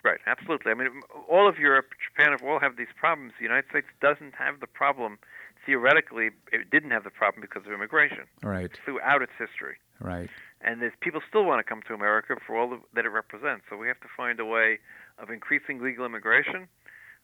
[0.04, 0.72] Right, absolutely.
[0.72, 0.90] I mean,
[1.30, 3.34] all of Europe, Japan, have all have these problems.
[3.40, 5.18] The United States doesn't have the problem.
[5.66, 9.78] Theoretically, it didn't have the problem because of immigration Right, throughout its history.
[10.00, 10.30] right.
[10.62, 13.64] And there's, people still want to come to America for all of, that it represents.
[13.70, 14.78] So we have to find a way
[15.18, 16.68] of increasing legal immigration,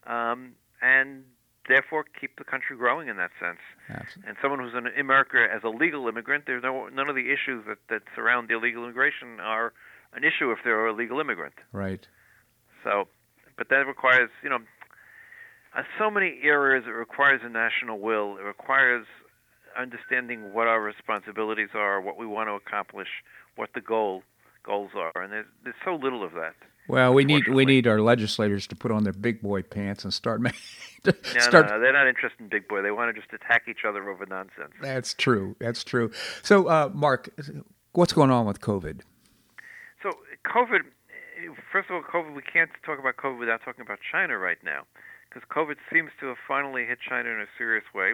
[0.07, 1.23] um, and
[1.67, 3.59] therefore keep the country growing in that sense.
[3.89, 4.23] Absolutely.
[4.27, 7.63] And someone who's in America as a legal immigrant, there's no none of the issues
[7.67, 9.73] that, that surround the illegal immigration are
[10.13, 11.55] an issue if they're a legal immigrant.
[11.71, 12.05] Right.
[12.83, 13.07] So,
[13.57, 14.59] but that requires, you know,
[15.75, 16.85] uh, so many areas.
[16.87, 18.37] It requires a national will.
[18.37, 19.05] It requires
[19.77, 23.07] understanding what our responsibilities are, what we want to accomplish,
[23.55, 24.23] what the goal
[24.63, 26.53] goals are, and there's there's so little of that.
[26.87, 30.13] Well, we need we need our legislators to put on their big boy pants and
[30.13, 30.59] start making.
[31.05, 32.81] No, start no, no, they're not interested in big boy.
[32.81, 34.73] They want to just attack each other over nonsense.
[34.81, 35.55] That's true.
[35.59, 36.11] That's true.
[36.43, 37.29] So, uh, Marc,
[37.93, 39.01] what's going on with COVID?
[40.45, 40.81] COVID.
[41.71, 42.35] First of all, COVID.
[42.35, 44.83] We can't talk about COVID without talking about China right now,
[45.29, 48.13] because COVID seems to have finally hit China in a serious way.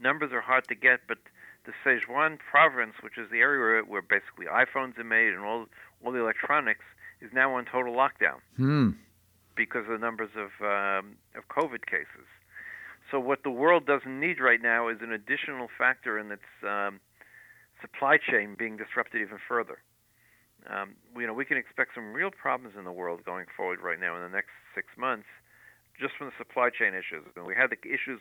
[0.00, 1.18] Numbers are hard to get, but
[1.66, 5.66] the Sichuan province, which is the area where, where basically iPhones are made and all
[6.04, 6.84] all the electronics,
[7.20, 8.90] is now on total lockdown Hmm.
[9.56, 12.26] because of the numbers of um, of COVID cases.
[13.10, 17.00] So what the world doesn't need right now is an additional factor in its um,
[17.80, 19.78] supply chain being disrupted even further.
[20.68, 23.98] Um, you know, we can expect some real problems in the world going forward right
[23.98, 25.26] now in the next six months,
[25.98, 27.24] just from the supply chain issues.
[27.36, 28.20] And we had the issues,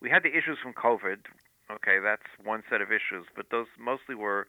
[0.00, 1.24] we had the issues from COVID.
[1.70, 4.46] Okay, that's one set of issues, but those mostly were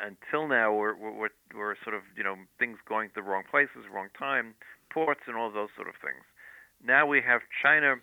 [0.00, 3.88] until now were were, were sort of you know things going to the wrong places,
[3.92, 4.54] wrong time,
[4.90, 6.22] ports, and all those sort of things.
[6.84, 7.96] Now we have China,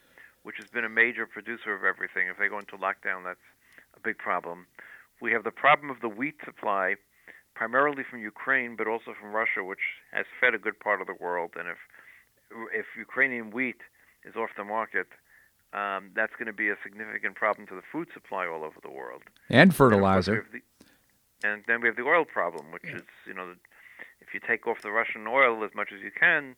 [0.43, 2.27] which has been a major producer of everything.
[2.27, 3.45] If they go into lockdown, that's
[3.95, 4.65] a big problem.
[5.21, 6.95] We have the problem of the wheat supply,
[7.55, 11.15] primarily from Ukraine, but also from Russia, which has fed a good part of the
[11.19, 11.51] world.
[11.57, 11.77] And if
[12.73, 13.81] if Ukrainian wheat
[14.25, 15.07] is off the market,
[15.73, 18.89] um, that's going to be a significant problem to the food supply all over the
[18.89, 19.21] world.
[19.49, 20.35] And And of course, we fertilizer.
[20.43, 20.63] have the-
[21.47, 23.57] And then we have the oil problem, which is, you know, if
[24.21, 26.55] if you take off the Russian oil as much as you can,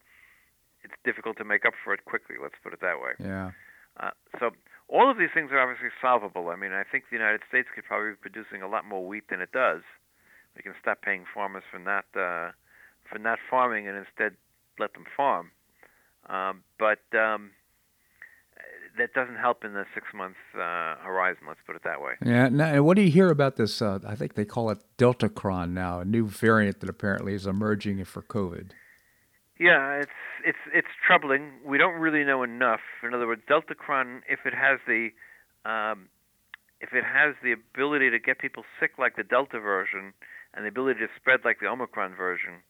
[0.84, 2.36] it's difficult to make up for it quickly.
[2.42, 3.14] Let's put it that way.
[3.20, 3.52] Yeah.
[3.98, 4.52] Uh, so
[4.88, 6.50] all of these things are obviously solvable.
[6.50, 9.28] I mean, I think the United States could probably be producing a lot more wheat
[9.30, 9.84] than it does.
[10.62, 12.52] We can stop paying farmers for not uh,
[13.10, 14.38] for not farming and instead
[14.78, 15.50] let them farm.
[16.30, 17.50] Um, but um,
[18.96, 21.46] that doesn't help in the six month uh, horizon.
[21.48, 22.14] Let's put it that way.
[22.24, 22.50] Yeah.
[22.50, 23.82] Now, what do you hear about this?
[23.82, 28.06] Uh, I think they call it Deltacron now, a new variant that apparently is emerging
[28.06, 28.70] for COVID.
[29.60, 30.12] Yeah, it's
[30.46, 31.54] it's it's troubling.
[31.66, 32.82] We don't really know enough.
[33.02, 35.10] In other words, Deltacron, if it has the
[35.66, 36.10] um,
[36.80, 40.14] if it has the ability to get people sick like the Delta version
[40.54, 42.64] and the ability to spread like the Omicron version,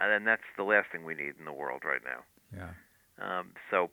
[0.00, 2.22] and then that's the last thing we need in the world right now.
[2.54, 2.72] Yeah.
[3.20, 3.90] Um, so,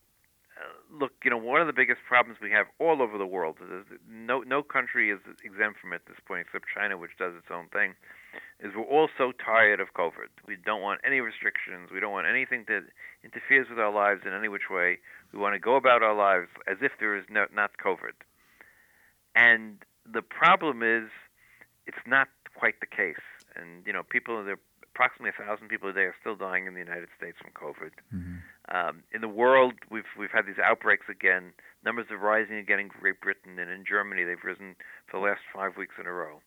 [0.56, 3.58] uh, look, you know, one of the biggest problems we have all over the world
[3.60, 7.34] is no no country is exempt from it at this point except China, which does
[7.36, 7.96] its own thing.
[8.60, 10.32] Is we're all so tired of COVID.
[10.48, 11.90] We don't want any restrictions.
[11.94, 12.84] We don't want anything that
[13.24, 15.00] interferes with our lives in any which way.
[15.34, 18.16] We want to go about our lives as if there is no, not COVID.
[19.36, 21.10] And the problem is,
[21.86, 23.24] it's not quite the case.
[23.56, 24.58] And you know, people there
[24.96, 27.92] approximately a thousand people a day are still dying in the United States from COVID.
[28.16, 28.76] Mm-hmm.
[28.76, 31.54] Um, in the world, we've we've had these outbreaks again.
[31.84, 34.24] Numbers are rising again in Great Britain and in Germany.
[34.24, 34.76] They've risen
[35.08, 36.42] for the last five weeks in a row.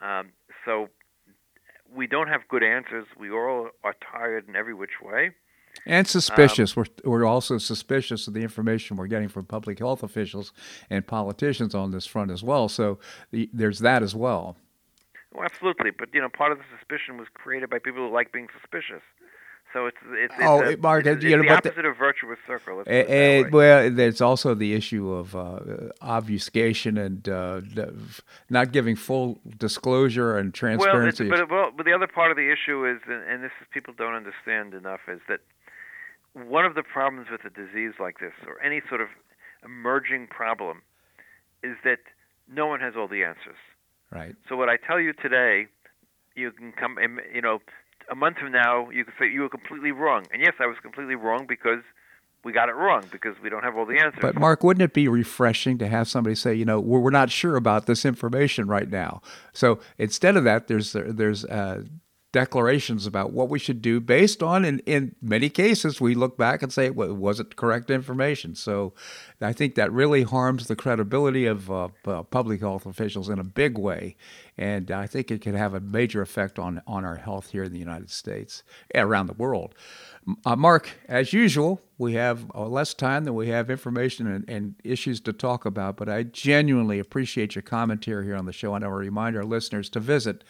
[0.00, 0.30] Um,
[0.64, 0.88] so
[1.94, 3.06] we don't have good answers.
[3.18, 5.32] We all are tired in every which way.
[5.86, 6.76] And suspicious.
[6.76, 10.52] Um, we're, we're also suspicious of the information we're getting from public health officials
[10.90, 12.68] and politicians on this front as well.
[12.68, 12.98] So
[13.30, 14.56] the, there's that as well.
[15.34, 15.90] Well, absolutely.
[15.90, 19.02] But, you know, part of the suspicion was created by people who like being suspicious.
[19.72, 21.96] So it's it's, it's oh, a, Marc, it's, you it's know, the opposite the, of
[21.96, 22.76] virtuous circle.
[22.76, 25.60] Let's and, it well, there's also the issue of uh,
[26.02, 27.62] obfuscation and uh,
[28.50, 31.28] not giving full disclosure and Well, transparency.
[31.28, 33.94] but, well, but the other part of the issue is, and, and this is people
[33.96, 35.40] don't understand enough, is that
[36.34, 39.08] one of the problems with a disease like this, or any sort of
[39.64, 40.82] emerging problem,
[41.62, 42.00] is that
[42.46, 43.56] no one has all the answers.
[44.12, 44.36] Right.
[44.48, 45.66] So what I tell you today,
[46.34, 46.98] you can come,
[47.34, 47.60] you know,
[48.10, 50.26] a month from now, you can say you were completely wrong.
[50.32, 51.82] And yes, I was completely wrong because
[52.44, 54.18] we got it wrong because we don't have all the answers.
[54.20, 57.30] But Marc, wouldn't it be refreshing to have somebody say, you know, we're, we're not
[57.30, 59.22] sure about this information right now.
[59.52, 61.84] So instead of that, there's there's uh,
[62.32, 66.62] declarations about what we should do based on, in, in many cases, we look back
[66.62, 68.54] and say, well, was it correct information?
[68.54, 68.94] So
[69.40, 73.44] I think that really harms the credibility of uh, uh, public health officials in a
[73.44, 74.16] big way.
[74.56, 77.72] And I think it could have a major effect on, on our health here in
[77.72, 78.62] the United States,
[78.94, 79.74] around the world.
[80.46, 84.74] Uh, Marc, as usual, we have uh, less time than we have information and, and,
[84.84, 88.74] issues to talk about, but I genuinely appreciate your commentary here on the show.
[88.74, 90.44] And I want to remind our listeners to visit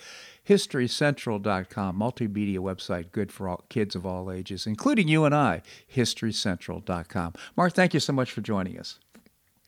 [0.49, 5.63] HistoryCentral.com, multimedia website good for all, kids of all ages, including you and I,
[5.95, 7.35] HistoryCentral.com.
[7.57, 8.99] Marc, thank you so much for joining us.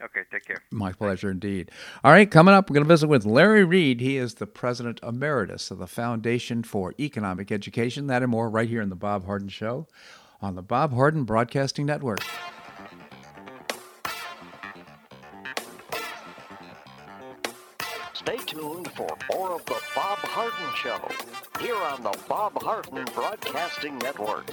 [0.02, 0.62] Okay, take care.
[0.70, 1.70] My pleasure indeed.
[2.02, 4.00] All right, coming up, we're going to visit with Larry Reed.
[4.00, 8.08] He is the president emeritus of the Foundation for Economic Education.
[8.08, 9.86] That and more right here in the Bob Harden Show
[10.42, 12.20] on the Bob Harden Broadcasting Network.
[19.32, 21.00] More of the Bob Harden Show
[21.60, 24.50] here on the Bob Harden Broadcasting Network.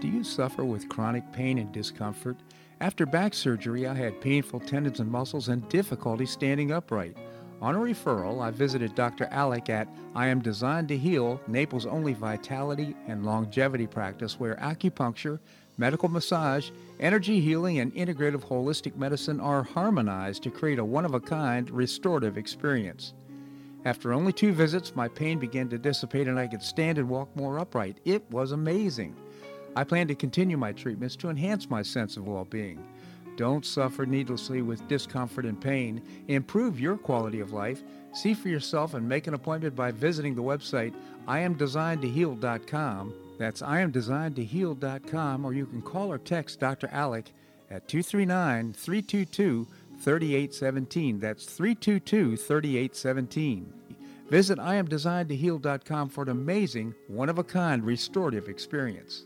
[0.00, 2.36] Do you suffer with chronic pain and discomfort?
[2.80, 7.16] After back surgery, I had painful tendons and muscles and difficulty standing upright.
[7.62, 9.26] On a referral, I visited Dr.
[9.30, 15.38] Alec at I Am Designed to Heal, Naples' only vitality and longevity practice where acupuncture,
[15.76, 16.70] medical massage,
[17.00, 21.70] energy healing, and integrative holistic medicine are harmonized to create a one of a kind
[21.70, 23.14] restorative experience.
[23.84, 27.34] After only two visits, my pain began to dissipate and I could stand and walk
[27.36, 27.98] more upright.
[28.04, 29.14] It was amazing.
[29.76, 32.82] I plan to continue my treatments to enhance my sense of well being.
[33.36, 36.00] Don't suffer needlessly with discomfort and pain.
[36.28, 37.82] Improve your quality of life.
[38.12, 40.94] See for yourself and make an appointment by visiting the website
[41.26, 43.14] iamdesignedtoheal.com.
[43.38, 46.88] That's iamdesignedtoheal.com, or you can call or text Dr.
[46.92, 47.32] Alec
[47.70, 49.66] at 239 322
[49.98, 51.20] 3817.
[51.20, 53.72] That's 322 3817.
[54.30, 59.24] Visit iamdesignedtoheal.com for an amazing, one of a kind restorative experience.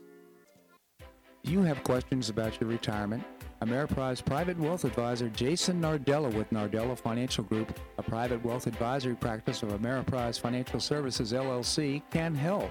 [1.44, 3.24] You have questions about your retirement?
[3.62, 9.62] Ameriprise Private Wealth Advisor Jason Nardella with Nardella Financial Group, a private wealth advisory practice
[9.62, 12.70] of Ameriprise Financial Services LLC, can help.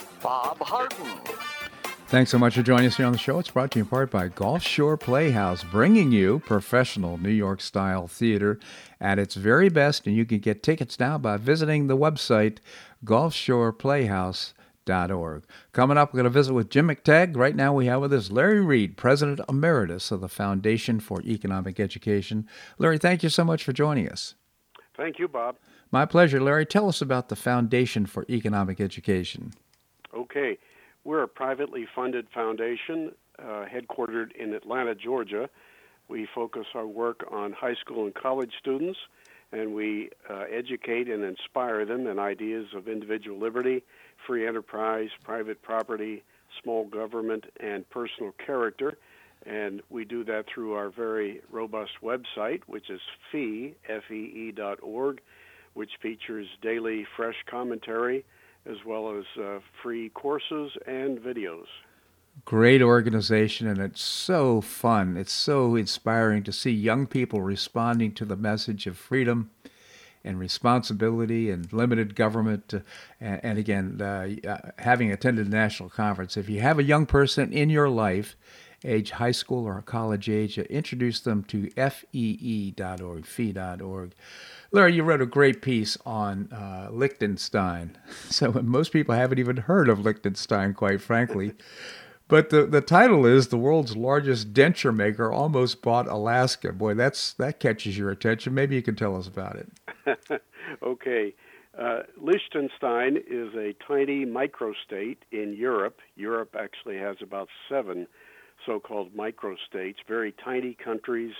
[0.21, 1.19] Bob Harden.
[2.07, 3.39] Thanks so much for joining us here on the show.
[3.39, 7.61] It's brought to you in part by Gulf Shore Playhouse, bringing you professional New York
[7.61, 8.59] style theater
[8.99, 10.05] at its very best.
[10.05, 12.57] And you can get tickets now by visiting the website
[13.05, 15.43] gulfshoreplayhouse.org.
[15.71, 17.37] Coming up, we're going to visit with Jim McTague.
[17.37, 21.79] Right now, we have with us Larry Reed, President Emeritus of the Foundation for Economic
[21.79, 22.45] Education.
[22.77, 24.35] Larry, thank you so much for joining us.
[24.93, 25.55] Thank you, Bob.
[25.91, 26.41] My pleasure.
[26.41, 29.53] Larry, tell us about the Foundation for Economic Education.
[30.15, 30.57] Okay.
[31.03, 35.49] We're a privately funded foundation uh, headquartered in Atlanta, Georgia.
[36.07, 38.99] We focus our work on high school and college students,
[39.51, 43.83] and we uh, educate and inspire them in ideas of individual liberty,
[44.27, 46.23] free enterprise, private property,
[46.61, 48.97] small government, and personal character.
[49.45, 53.01] And we do that through our very robust website, which is
[53.31, 55.19] fee, F-E-E dot org,
[55.73, 58.23] which features daily fresh commentary
[58.65, 61.65] as well as uh, free courses and videos.
[62.45, 65.17] Great organization, and it's so fun.
[65.17, 69.51] It's so inspiring to see young people responding to the message of freedom
[70.23, 72.73] and responsibility and limited government.
[72.73, 72.79] Uh,
[73.19, 77.05] and, and, again, uh, uh having attended a national conference, if you have a young
[77.05, 78.35] person in your life,
[78.83, 84.13] age high school or college age, uh, introduce them to fee.org, fee.org.
[84.71, 87.97] Larry, you wrote a great piece on uh, Liechtenstein.
[88.29, 91.53] So most people haven't even heard of Liechtenstein, quite frankly.
[92.29, 97.33] but the, the title is "The World's Largest Denture Maker Almost Bought Alaska." Boy, that's
[97.33, 98.53] that catches your attention.
[98.53, 100.41] Maybe you can tell us about it.
[100.83, 101.33] okay.
[101.77, 105.99] Uh, Liechtenstein is a tiny microstate in Europe.
[106.15, 108.07] Europe actually has about seven
[108.65, 111.33] so-called microstates, very tiny countries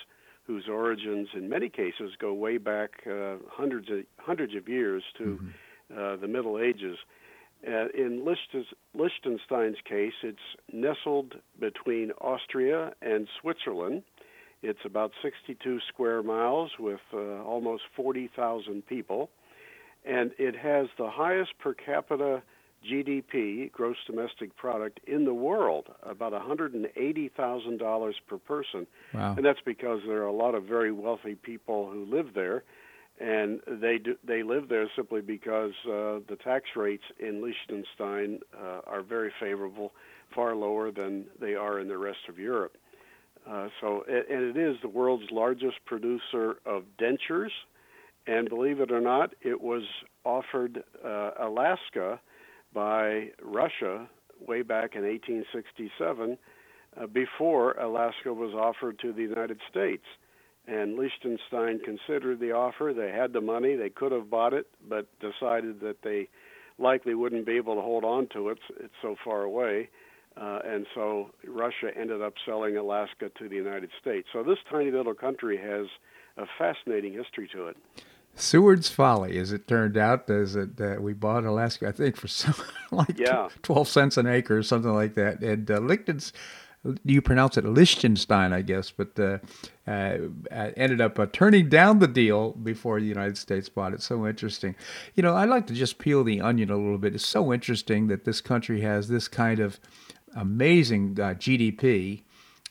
[0.45, 5.23] whose origins, in many cases, go way back uh, hundreds of hundreds of years to
[5.23, 5.99] mm-hmm.
[5.99, 6.97] uh, the Middle Ages.
[7.65, 8.25] Uh, in
[8.95, 10.39] Liechtenstein's case, it's
[10.73, 14.01] nestled between Austria and Switzerland.
[14.63, 19.29] It's about 62 square miles with uh, almost 40,000 people,
[20.05, 22.41] and it has the highest per capita
[22.89, 28.87] GDP, gross domestic product, in the world, about $180,000 per person.
[29.13, 29.35] Wow.
[29.35, 32.63] And that's because there are a lot of very wealthy people who live there.
[33.19, 38.81] And they do, they live there simply because uh, the tax rates in Liechtenstein uh,
[38.87, 39.91] are very favorable,
[40.33, 42.77] far lower than they are in the rest of Europe.
[43.47, 47.51] Uh, so, and it is the world's largest producer of dentures,
[48.27, 49.83] and believe it or not, it was
[50.23, 52.19] offered uh, Alaska
[52.73, 54.07] by Russia
[54.47, 56.37] way back in 1867
[56.99, 60.03] uh, before Alaska was offered to the United States.
[60.67, 62.93] And Liechtenstein considered the offer.
[62.95, 63.75] They had the money.
[63.75, 66.29] They could have bought it, but decided that they
[66.77, 68.59] likely wouldn't be able to hold on to it.
[68.79, 69.89] It's so far away.
[70.37, 74.27] Uh, and so Russia ended up selling Alaska to the United States.
[74.31, 75.87] So this tiny little country has
[76.37, 77.77] a fascinating history to it.
[78.35, 82.27] Seward's Folly, as it turned out, is it uh, we bought Alaska, I think, for
[82.27, 82.55] some
[82.91, 83.49] like yeah.
[83.61, 85.41] twelve cents an acre or something like that.
[85.41, 86.33] And uh, Lichten's,
[87.03, 89.37] you pronounce it Liechtenstein, I guess, but uh,
[89.87, 90.17] uh,
[90.51, 94.01] ended up uh, turning down the deal before the United States bought it.
[94.01, 94.75] So interesting.
[95.15, 97.13] You know, I'd like to just peel the onion a little bit.
[97.13, 99.79] It's so interesting that this country has this kind of
[100.35, 102.23] amazing uh, GDP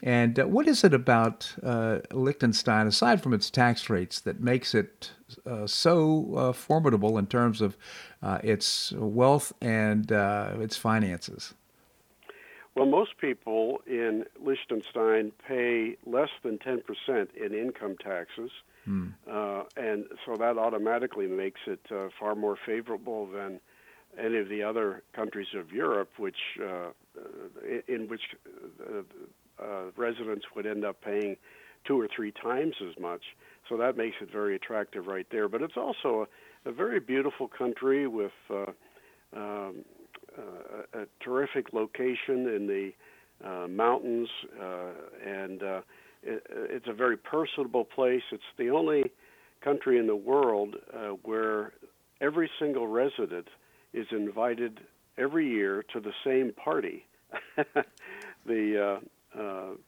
[0.02, 4.74] and uh, what is it about uh, Liechtenstein, aside from its tax rates, that makes
[4.74, 5.12] it
[5.46, 7.76] uh, so uh, formidable in terms of
[8.22, 11.54] uh, its wealth and uh, its finances?
[12.74, 16.82] Well, most people in Liechtenstein pay less than 10%
[17.34, 18.50] in income taxes.
[18.86, 19.08] Hmm.
[19.76, 21.80] and so that automatically makes it
[22.18, 23.60] far more favorable than
[24.18, 26.38] any of the other countries of Europe, which
[27.86, 28.22] in which
[28.80, 29.02] uh,
[29.96, 31.36] residents would end up paying
[31.86, 33.22] two or three times as much.
[33.68, 35.48] So that makes it very attractive right there.
[35.48, 36.26] But it's also
[36.66, 38.66] a, a very beautiful country with uh,
[39.36, 39.84] um,
[40.36, 42.92] uh, a, terrific location in the
[43.44, 44.28] uh, mountains,
[44.60, 44.90] uh,
[45.24, 45.80] and uh,
[46.22, 48.22] it, it's a very personable place.
[48.32, 49.04] It's the only
[49.62, 51.72] country in the world uh, where
[52.20, 53.48] every single resident
[53.92, 54.80] is invited
[55.18, 57.04] every year to the same party.
[58.46, 59.00] the uh, uh,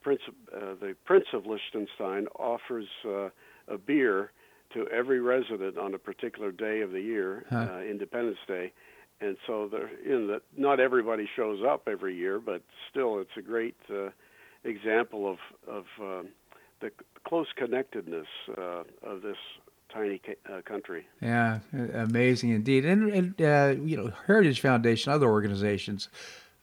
[0.02, 0.22] prince,
[0.54, 3.28] uh, the Prince of Liechtenstein offers uh,
[3.68, 4.32] a beer
[4.74, 7.68] to every resident on a particular day of the year, huh.
[7.70, 8.72] Uh, Independence Day,
[9.20, 13.42] and so there, know, that not everybody shows up every year, but still, it's a
[13.42, 14.08] great uh,
[14.64, 15.38] example of
[15.68, 16.28] of um,
[16.80, 16.90] the
[17.24, 18.26] close connectedness
[18.56, 19.36] of this
[19.92, 20.20] tiny
[20.50, 21.06] uh, country.
[21.20, 22.84] Yeah, amazing indeed.
[22.84, 26.08] And, and uh, you know, Heritage Foundation, other organizations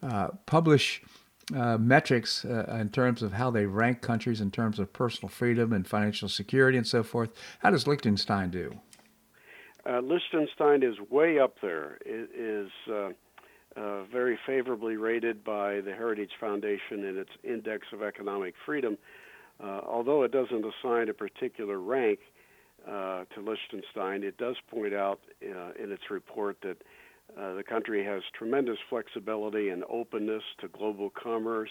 [0.02, 1.02] uh, publish
[1.56, 5.74] uh, metrics uh, in terms of how they rank countries in terms of personal freedom
[5.74, 7.32] and financial security and so forth.
[7.60, 8.80] How does Liechtenstein do?
[9.90, 11.98] Uh, Liechtenstein is way up there.
[12.06, 12.70] It is
[14.12, 18.98] very favorably rated by the Heritage Foundation in its Index of Economic Freedom.
[19.62, 22.20] although it doesn't assign a particular rank,
[22.88, 26.78] uh, to Liechtenstein, it does point out uh, in its report that
[27.40, 31.70] uh, the country has tremendous flexibility and openness to global commerce,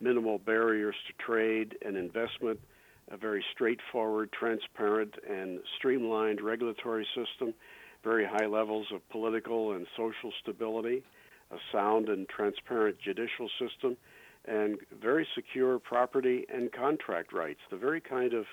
[0.00, 2.60] minimal barriers to trade and investment,
[3.10, 7.54] a very straightforward, transparent, and streamlined regulatory system,
[8.04, 11.02] very high levels of political and social stability,
[11.50, 13.96] a sound and transparent judicial system,
[14.46, 18.44] and very secure property and contract rights, the very kind of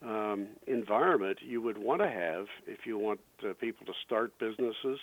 [0.00, 4.98] um, environment you would want to have if you want uh, people to start businesses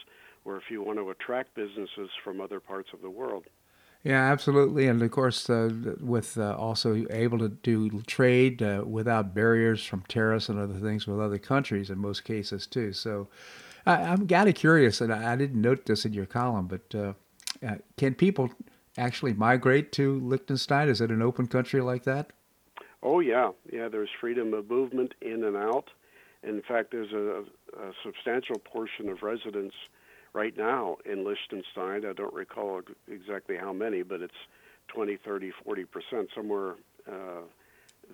[0.46, 3.46] or if you want to attract businesses from other parts of the world.
[4.04, 9.34] Yeah, absolutely, and of course, uh, with uh, also able to do trade uh, without
[9.34, 12.94] barriers from tariffs and other things with other countries in most cases too.
[12.94, 13.28] So,
[13.88, 16.94] I, am kind of curious, and I, I, didn't note this in your column, but
[16.94, 17.14] uh,
[17.68, 18.52] uh, can people
[18.96, 20.88] actually migrate to Liechtenstein?
[20.88, 22.32] Is it an open country like that?
[23.02, 23.88] Oh yeah, yeah.
[23.88, 25.90] There's freedom of movement in and out.
[26.44, 27.44] In fact, there's a,
[27.80, 29.76] a substantial portion of residents
[30.36, 32.06] right now in Liechtenstein.
[32.06, 34.34] I don't recall exactly how many, but it's
[34.90, 36.76] 20, 30, 40 percent somewhere
[37.12, 37.42] uh,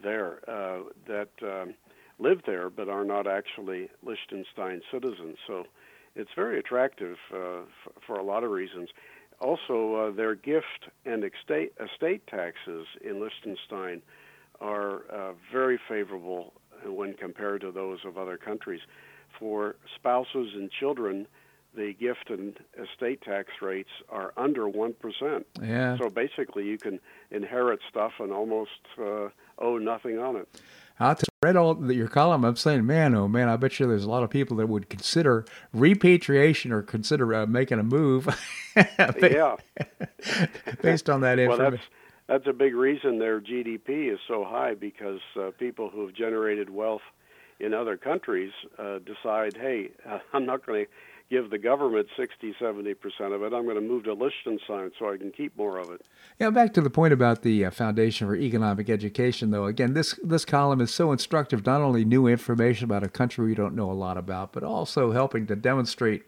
[0.02, 1.74] there uh, that um,
[2.20, 5.38] live there but are not actually Liechtenstein citizens.
[5.48, 5.66] So
[6.16, 8.90] it's very attractive uh, f- for a lot of reasons.
[9.40, 14.04] Also, uh, their gift and estate, estate taxes in Liechtenstein
[14.60, 16.54] are uh, very favorable
[16.86, 18.82] when compared to those of other countries.
[19.40, 21.26] For spouses and children,
[21.76, 25.44] the gift and estate tax rates are under 1%.
[25.62, 25.98] Yeah.
[25.98, 27.00] So basically, you can
[27.30, 30.48] inherit stuff and almost uh, owe nothing on it.
[31.00, 32.44] I read all your column.
[32.46, 34.88] I'm saying, man, oh man, I bet you there's a lot of people that would
[34.88, 38.28] consider repatriation or consider uh, making a move.
[38.76, 39.56] yeah.
[40.84, 41.64] based on that information.
[41.64, 41.84] Well, that's
[42.28, 46.70] that's a big reason their GDP is so high because uh, people who have generated
[46.70, 47.02] wealth
[47.60, 49.90] in other countries uh, decide, hey,
[50.34, 50.92] I'm not going to
[51.32, 52.96] give the government 60, 70%
[53.34, 53.54] of it.
[53.54, 56.06] I'm going to move to Liechtenstein so I can keep more of it.
[56.38, 59.66] Yeah, back to the point about the uh, Foundation for Economic Education, though.
[59.66, 63.56] Again, this, this column is so instructive, not only new information about a country we
[63.56, 66.24] don't know a lot about, but also helping to demonstrate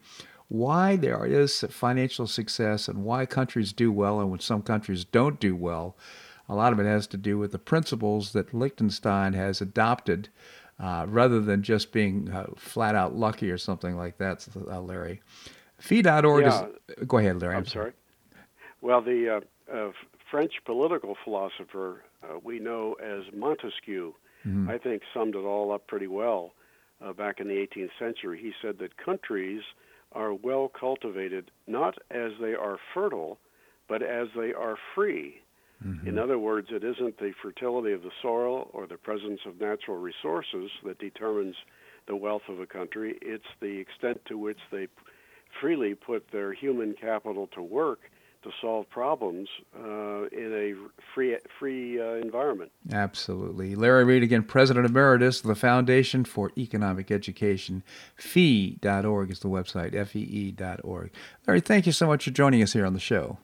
[0.48, 5.40] why there is financial success and why countries do well and when some countries don't
[5.40, 5.98] do well.
[6.48, 10.30] A lot of it has to do with the principles that Liechtenstein has adopted
[10.80, 15.22] uh, rather than just being uh, flat out lucky or something like that, uh, Larry.
[15.80, 16.66] Fee.org yeah.
[16.66, 17.08] is.
[17.08, 17.56] Go ahead, Larry.
[17.56, 17.92] I'm, I'm sorry.
[17.92, 17.94] sorry.
[18.82, 19.92] Well, the uh,
[20.30, 24.14] French political philosopher uh, we know as Montesquieu,
[24.46, 24.70] mm-hmm.
[24.70, 26.54] I think, summed it all up pretty well
[27.04, 28.40] uh, back in the 18th century.
[28.42, 29.62] He said that countries
[30.12, 33.40] are well cultivated not as they are fertile,
[33.88, 35.42] but as they are free.
[35.86, 36.08] Mm-hmm.
[36.08, 39.98] In other words, it isn't the fertility of the soil or the presence of natural
[39.98, 41.56] resources that determines
[42.08, 43.18] the wealth of a country.
[43.22, 44.88] It's the extent to which they
[45.60, 48.00] freely put their human capital to work
[48.44, 50.74] to solve problems uh, in a
[51.14, 52.72] free free uh, environment.
[52.92, 53.76] Absolutely.
[53.76, 57.84] Larry Reed, again, President Emeritus of the Foundation for Economic Education.
[58.16, 61.12] Fee.org is the website, F-E-E.org.
[61.48, 63.38] Larry, thank you so much for joining us here on the show.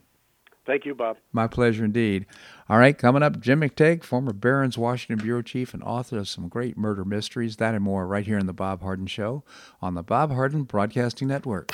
[0.70, 1.16] Thank you, Bob.
[1.32, 2.26] My pleasure indeed.
[2.68, 6.46] All right, coming up, Jim McTague, former Barron's Washington Bureau Chief and author of some
[6.46, 7.56] great murder mysteries.
[7.56, 9.42] That and more right here in The Bob Harden Show
[9.82, 11.72] on the Bob Harden Broadcasting Network.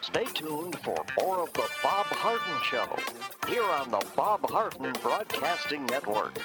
[0.00, 2.88] Stay tuned for more of The Bob Harden Show
[3.46, 6.44] here on the Bob Harden Broadcasting Network.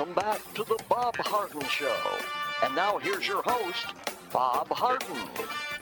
[0.00, 1.94] Welcome back to the Bob Harden Show.
[2.64, 3.88] And now here's your host,
[4.32, 5.28] Bob Harden.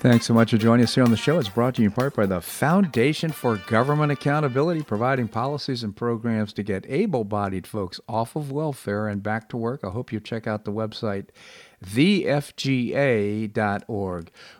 [0.01, 1.39] Thanks so much for joining us here on the show.
[1.39, 5.95] It's brought to you in part by the Foundation for Government Accountability, providing policies and
[5.95, 9.85] programs to get able bodied folks off of welfare and back to work.
[9.85, 11.27] I hope you check out the website,
[11.87, 12.41] thefga.org.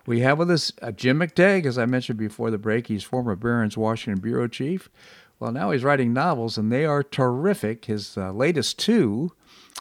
[0.07, 2.87] We have with us uh, Jim McTague, as I mentioned before the break.
[2.87, 4.89] He's former Barron's Washington Bureau Chief.
[5.41, 7.87] Well, now he's writing novels, and they are terrific.
[7.87, 9.33] His uh, latest two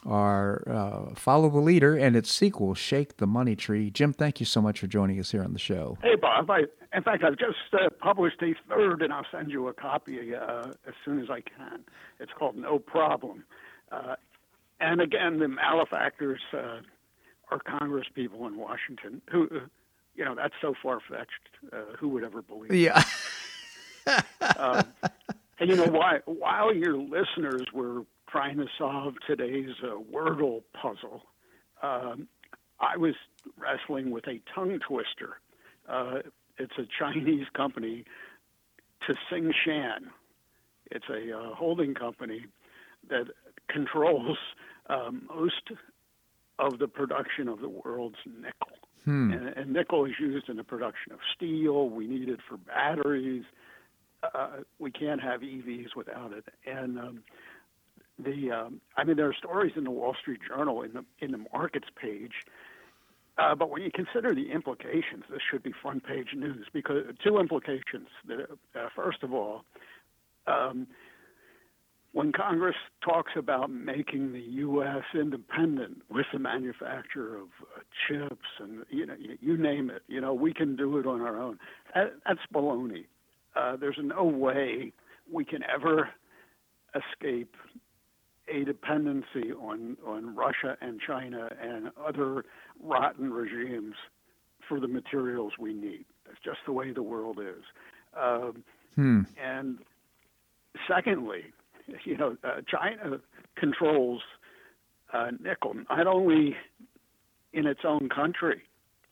[0.06, 3.90] are uh, Follow the Leader and its sequel, Shake the Money Tree.
[3.90, 5.98] Jim, thank you so much for joining us here on the show.
[6.02, 6.50] Hey, Bob.
[6.50, 6.60] I,
[6.94, 10.68] in fact, I've just uh, published a third, and I'll send you a copy uh,
[10.86, 11.80] as soon as I can.
[12.20, 13.44] It's called No Problem.
[13.90, 14.16] Uh,
[14.80, 16.80] and again, the malefactors uh,
[17.50, 19.48] are Congress people in Washington who,
[20.14, 21.30] you know, that's so far fetched.
[21.72, 23.02] Uh, who would ever believe Yeah.
[24.56, 24.84] um,
[25.58, 31.22] and you know, why, while your listeners were trying to solve today's uh, Wordle puzzle,
[31.82, 32.28] um,
[32.80, 33.14] I was
[33.56, 35.40] wrestling with a tongue twister.
[35.88, 36.18] Uh,
[36.58, 38.04] it's a Chinese company,
[39.06, 40.10] Tsing Shan.
[40.90, 42.46] It's a uh, holding company
[43.10, 43.26] that
[43.68, 44.38] controls
[44.88, 45.70] um, most
[46.58, 48.78] of the production of the world's nickel.
[49.04, 49.32] Hmm.
[49.32, 51.88] And, and nickel is used in the production of steel.
[51.88, 53.44] We need it for batteries.
[54.22, 56.44] Uh, we can't have EVs without it.
[56.66, 57.22] And um,
[58.18, 61.32] the um, I mean, there are stories in the Wall Street Journal in the in
[61.32, 62.44] the markets page.
[63.38, 67.38] Uh, but when you consider the implications, this should be front page news because two
[67.38, 68.08] implications.
[68.28, 69.64] Uh, first of all,
[70.48, 70.88] um,
[72.12, 75.04] when Congress talks about making the U.S.
[75.14, 80.20] independent with the manufacture of uh, chips and you know you, you name it, you
[80.20, 81.58] know we can do it on our own.
[81.94, 83.04] That, that's baloney.
[83.54, 84.92] Uh, there's no way
[85.30, 86.08] we can ever
[86.94, 87.54] escape
[88.50, 92.44] a dependency on, on Russia and China and other
[92.82, 93.94] rotten regimes
[94.68, 96.04] for the materials we need.
[96.26, 97.64] That's just the way the world is.
[98.18, 98.64] Um,
[98.98, 99.20] Hmm.
[99.40, 99.78] and
[100.88, 101.44] secondly,
[102.04, 103.20] you know, uh, China
[103.56, 104.22] controls
[105.12, 106.56] uh, nickel not only
[107.52, 108.62] in its own country,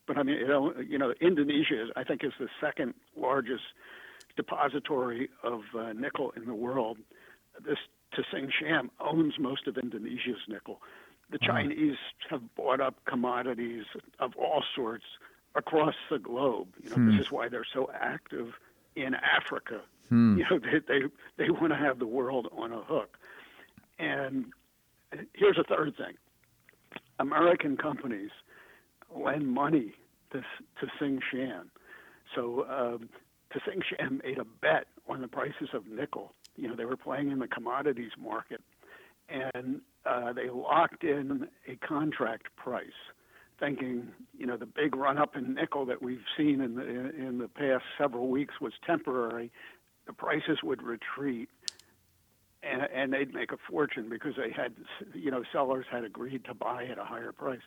[0.08, 3.62] but I mean, you know, you know, Indonesia, is, I think, is the second largest
[4.36, 6.98] depository of uh, nickel in the world.
[7.64, 7.78] This
[8.22, 10.80] Tsingshan owns most of Indonesia's nickel.
[11.30, 11.96] The Chinese
[12.30, 13.84] have bought up commodities
[14.20, 15.04] of all sorts
[15.54, 16.68] across the globe.
[16.82, 18.52] You know, this is why they're so active
[18.94, 19.80] in Africa.
[20.38, 21.02] You know, they they,
[21.36, 23.18] they want to have the world on a hook.
[23.98, 24.52] And
[25.34, 26.14] here's a third thing:
[27.18, 28.30] American companies
[29.14, 29.94] lend money
[30.32, 30.40] to
[30.80, 31.70] to Sing Shan.
[32.34, 33.08] So um,
[33.52, 36.32] to Tsingshan made a bet on the prices of nickel.
[36.56, 38.60] You know, they were playing in the commodities market,
[39.28, 42.86] and uh, they locked in a contract price,
[43.58, 47.38] thinking, you know, the big run up in nickel that we've seen in the in
[47.38, 49.50] the past several weeks was temporary,
[50.06, 51.48] the prices would retreat,
[52.62, 54.72] and, and they'd make a fortune because they had,
[55.14, 57.60] you know, sellers had agreed to buy at a higher price.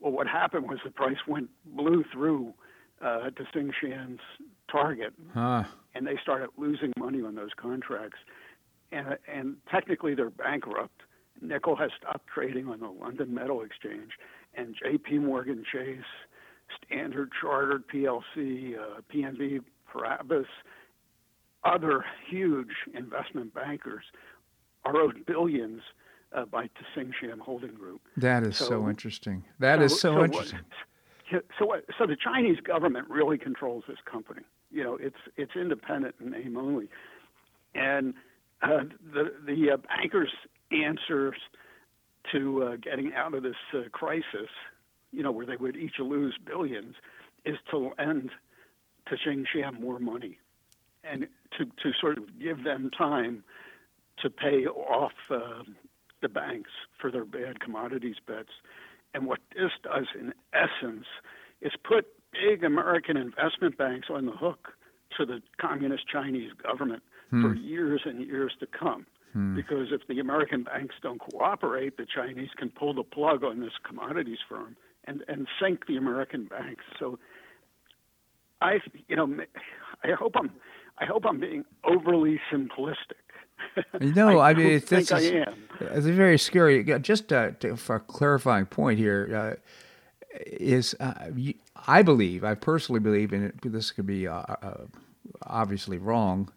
[0.00, 2.54] Well, what happened was the price went blew through
[3.02, 4.20] uh, to Tsingshan's
[4.70, 5.64] target, Huh.
[5.94, 8.18] and they started losing money on those contracts.
[8.92, 11.02] And, and technically, they're bankrupt.
[11.40, 14.10] Nickel has stopped trading on the London Metal Exchange,
[14.54, 15.18] and J.P.
[15.18, 15.98] Morgan Chase,
[16.84, 19.60] Standard Chartered PLC, uh, PNB
[19.92, 20.46] Paribas,
[21.64, 24.04] other huge investment bankers
[24.84, 25.82] are owed billions
[26.34, 28.00] uh, by Tsingshan Holding Group.
[28.16, 29.44] That is so, So- interesting.
[29.58, 30.60] That is so, what- interesting.
[31.58, 34.42] so, what, so the Chinese government really controls this company.
[34.70, 36.88] You know, it's it's independent in name only,
[37.74, 38.14] and
[38.62, 40.32] uh, the the uh, bankers'
[40.70, 41.36] answers
[42.32, 44.50] to uh, getting out of this uh, crisis,
[45.10, 46.94] you know, where they would each lose billions,
[47.44, 48.30] is to lend
[49.08, 50.38] to Tsingshan more money,
[51.02, 51.26] and
[51.58, 53.42] to to sort of give them time
[54.22, 55.62] to pay off uh,
[56.22, 58.50] the banks for their bad commodities bets.
[59.14, 61.06] And what this does, in essence,
[61.60, 64.68] is put big American investment banks on the hook
[65.18, 69.06] to the communist Chinese government for years and years to come.
[69.54, 73.72] Because if the American banks don't cooperate, the Chinese can pull the plug on this
[73.86, 76.82] commodities firm and, and sink the American banks.
[76.98, 77.18] So
[78.60, 79.28] I, you know,
[80.02, 80.50] I hope I'm,
[80.98, 83.22] I hope I'm being overly simplistic.
[84.00, 85.46] No, I, mean, don't it's, this is, I
[85.80, 86.82] it's a very scary.
[86.98, 89.70] Just uh, to, for a clarifying point here, uh,
[90.34, 91.30] is uh,
[91.86, 94.86] I believe, I personally believe, and it, this could be uh, uh,
[95.46, 96.52] obviously wrong,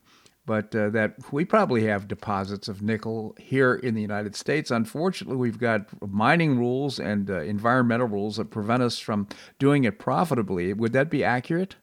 [0.45, 4.71] but uh, that we probably have deposits of nickel here in the United States.
[4.71, 9.99] Unfortunately, we've got mining rules and uh, environmental rules that prevent us from doing it
[9.99, 10.73] profitably.
[10.73, 11.75] Would that be accurate?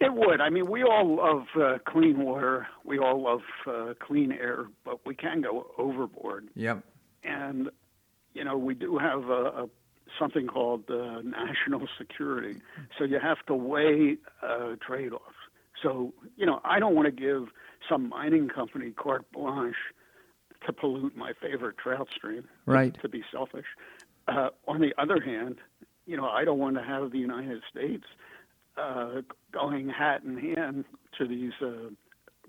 [0.00, 0.40] It would.
[0.40, 2.68] I mean, we all love uh, clean water.
[2.84, 6.48] We all love uh, clean air, but we can go overboard.
[6.54, 6.84] Yep.
[7.24, 7.68] And
[8.32, 9.68] you know, we do have a, a
[10.18, 12.60] something called uh, national security.
[12.98, 15.22] So you have to weigh uh, trade-offs.
[15.82, 17.48] So you know, I don't want to give
[17.88, 19.76] some mining company carte blanche
[20.66, 22.44] to pollute my favorite trout stream.
[22.66, 22.96] Right.
[23.02, 23.66] To be selfish.
[24.26, 25.56] Uh, on the other hand,
[26.06, 28.04] you know, I don't want to have the United States
[28.76, 30.84] uh, going hat in hand
[31.18, 31.90] to these uh,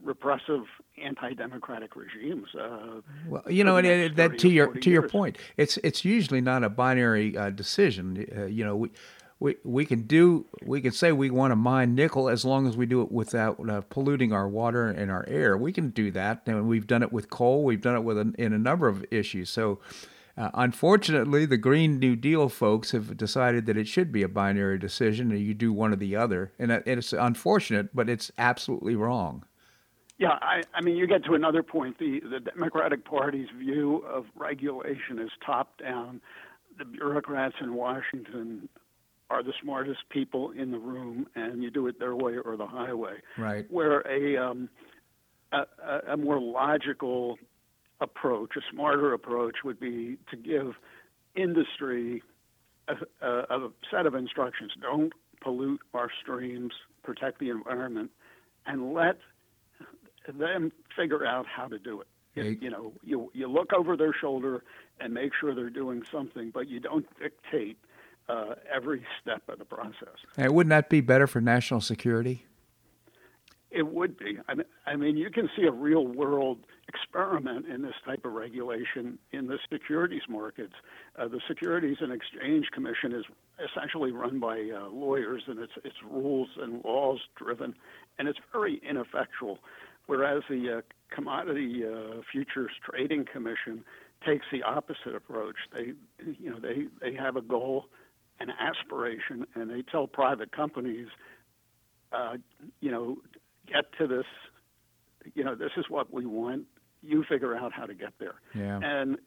[0.04, 0.64] repressive,
[1.02, 2.48] anti-democratic regimes.
[2.56, 6.06] Uh, Well, you know, and next that to your 40 to your point, it's it's
[6.06, 8.26] usually not a binary uh, decision.
[8.36, 8.90] Uh, you know, we,
[9.40, 12.76] we we can do we can say we want to mine nickel as long as
[12.76, 15.58] we do it without uh, polluting our water and our air.
[15.58, 17.64] We can do that, and we've done it with coal.
[17.64, 19.50] We've done it with a, in a number of issues.
[19.50, 19.80] So.
[20.38, 24.80] Uh, unfortunately, the Green New Deal folks have decided that it should be a binary
[24.80, 26.54] decision, and you do one or the other.
[26.58, 29.44] And it's unfortunate, but it's absolutely wrong.
[30.20, 31.98] Yeah, I, I mean, you get to another point.
[31.98, 36.20] The the Democratic Party's view of regulation is top down.
[36.78, 38.68] The bureaucrats in Washington
[39.30, 42.68] are the smartest people in the room, and you do it their way or the
[42.68, 43.16] highway.
[43.38, 43.66] Right.
[43.72, 44.70] Where a um,
[45.54, 45.64] a,
[46.10, 47.38] a- more logical
[48.02, 50.74] approach, a smarter approach, would be to give
[51.36, 52.22] industry
[52.90, 52.96] a,
[53.26, 58.12] a, a set of instructions: don't pollute our streams, protect the environment,
[58.66, 59.18] and let
[60.38, 62.08] them figure out how to do it.
[62.36, 64.64] You know, you you look over their shoulder
[65.02, 67.78] and make sure they're doing something, but you don't dictate
[68.30, 70.16] uh, every step of the process.
[70.38, 72.46] And wouldn't that be better for national security?
[73.72, 74.38] It would be.
[74.48, 78.34] I mean, I mean, you can see a real world experiment in this type of
[78.34, 80.74] regulation in the securities markets.
[81.18, 83.26] Uh, the Securities and Exchange Commission is
[83.64, 87.76] essentially run by uh, lawyers, and it's it's rules and laws driven,
[88.18, 89.60] and it's very ineffectual.
[90.10, 90.82] Whereas the uh,
[91.14, 93.84] Commodity uh, Futures Trading Commission
[94.26, 95.56] takes the opposite approach.
[95.72, 95.94] They,
[96.40, 97.86] you know, they they have a goal,
[98.40, 101.08] an aspiration, and they tell private companies
[102.12, 102.38] uh,
[102.80, 103.18] you know,
[103.68, 104.26] get to this,
[105.36, 106.66] you know, this is what we want.
[107.02, 108.36] You figure out how to get there.
[108.54, 108.80] Yeah.
[108.84, 109.18] And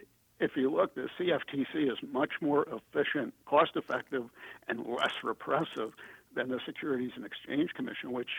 [0.40, 4.24] if you look, the CFTC is much more efficient, cost effective,
[4.68, 5.92] and less repressive
[6.34, 8.30] than the Securities and Exchange Commission, which,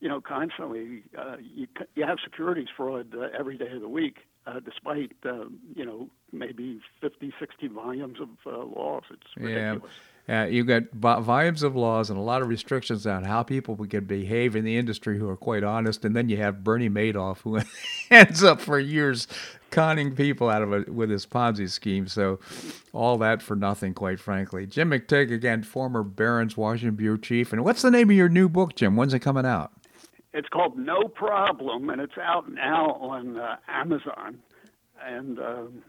[0.00, 4.18] you know, constantly, uh, you, you have securities fraud uh, every day of the week,
[4.46, 5.44] uh, despite, uh,
[5.74, 9.02] you know, maybe 50, 60 volumes of uh, laws.
[9.10, 9.92] It's ridiculous.
[10.28, 13.74] Yeah, you've got vo- volumes of laws and a lot of restrictions on how people
[13.86, 17.40] can behave in the industry who are quite honest, and then you have Bernie Madoff
[17.40, 17.60] who
[18.14, 19.26] ends up for years
[19.70, 22.06] conning people out of it with his Ponzi scheme.
[22.06, 22.40] So,
[22.92, 24.66] all that for nothing, quite frankly.
[24.66, 28.50] Jim McTague again, former Barron's Washington bureau chief, and what's the name of your new
[28.50, 28.96] book, Jim?
[28.96, 29.72] When's it coming out?
[30.38, 34.38] It's called No Problem, and it's out now on uh, Amazon.
[35.04, 35.82] And um,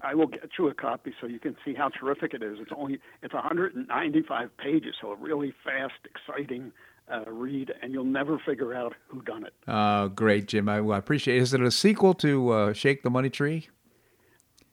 [0.00, 2.58] I will get you a copy so you can see how terrific it is.
[2.60, 6.72] It's only it's 195 pages, so a really fast, exciting
[7.08, 9.54] uh, read, and you'll never figure out who done it.
[9.68, 10.68] Uh, great, Jim.
[10.68, 11.38] I, I appreciate.
[11.38, 11.42] It.
[11.42, 13.68] Is it a sequel to uh, Shake the Money Tree?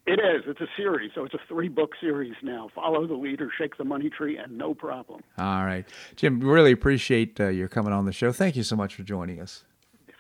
[0.05, 0.43] It is.
[0.47, 2.69] It's a series, so it's a three-book series now.
[2.75, 5.21] Follow the leader, shake the money tree, and no problem.
[5.37, 5.85] All right,
[6.17, 6.41] Jim.
[6.41, 8.33] Really appreciate uh, your coming on the show.
[8.33, 9.63] Thank you so much for joining us.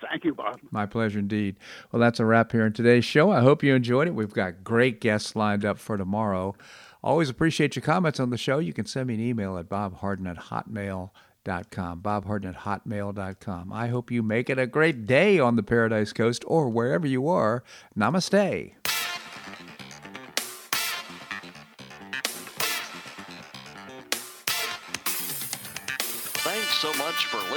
[0.09, 0.59] Thank you, Bob.
[0.71, 1.57] My pleasure indeed.
[1.91, 3.31] Well, that's a wrap here in today's show.
[3.31, 4.15] I hope you enjoyed it.
[4.15, 6.55] We've got great guests lined up for tomorrow.
[7.03, 8.59] Always appreciate your comments on the show.
[8.59, 12.01] You can send me an email at bobharden at hotmail.com.
[12.01, 13.73] Bobharden at hotmail.com.
[13.73, 17.27] I hope you make it a great day on the Paradise Coast or wherever you
[17.27, 17.63] are.
[17.97, 18.73] Namaste.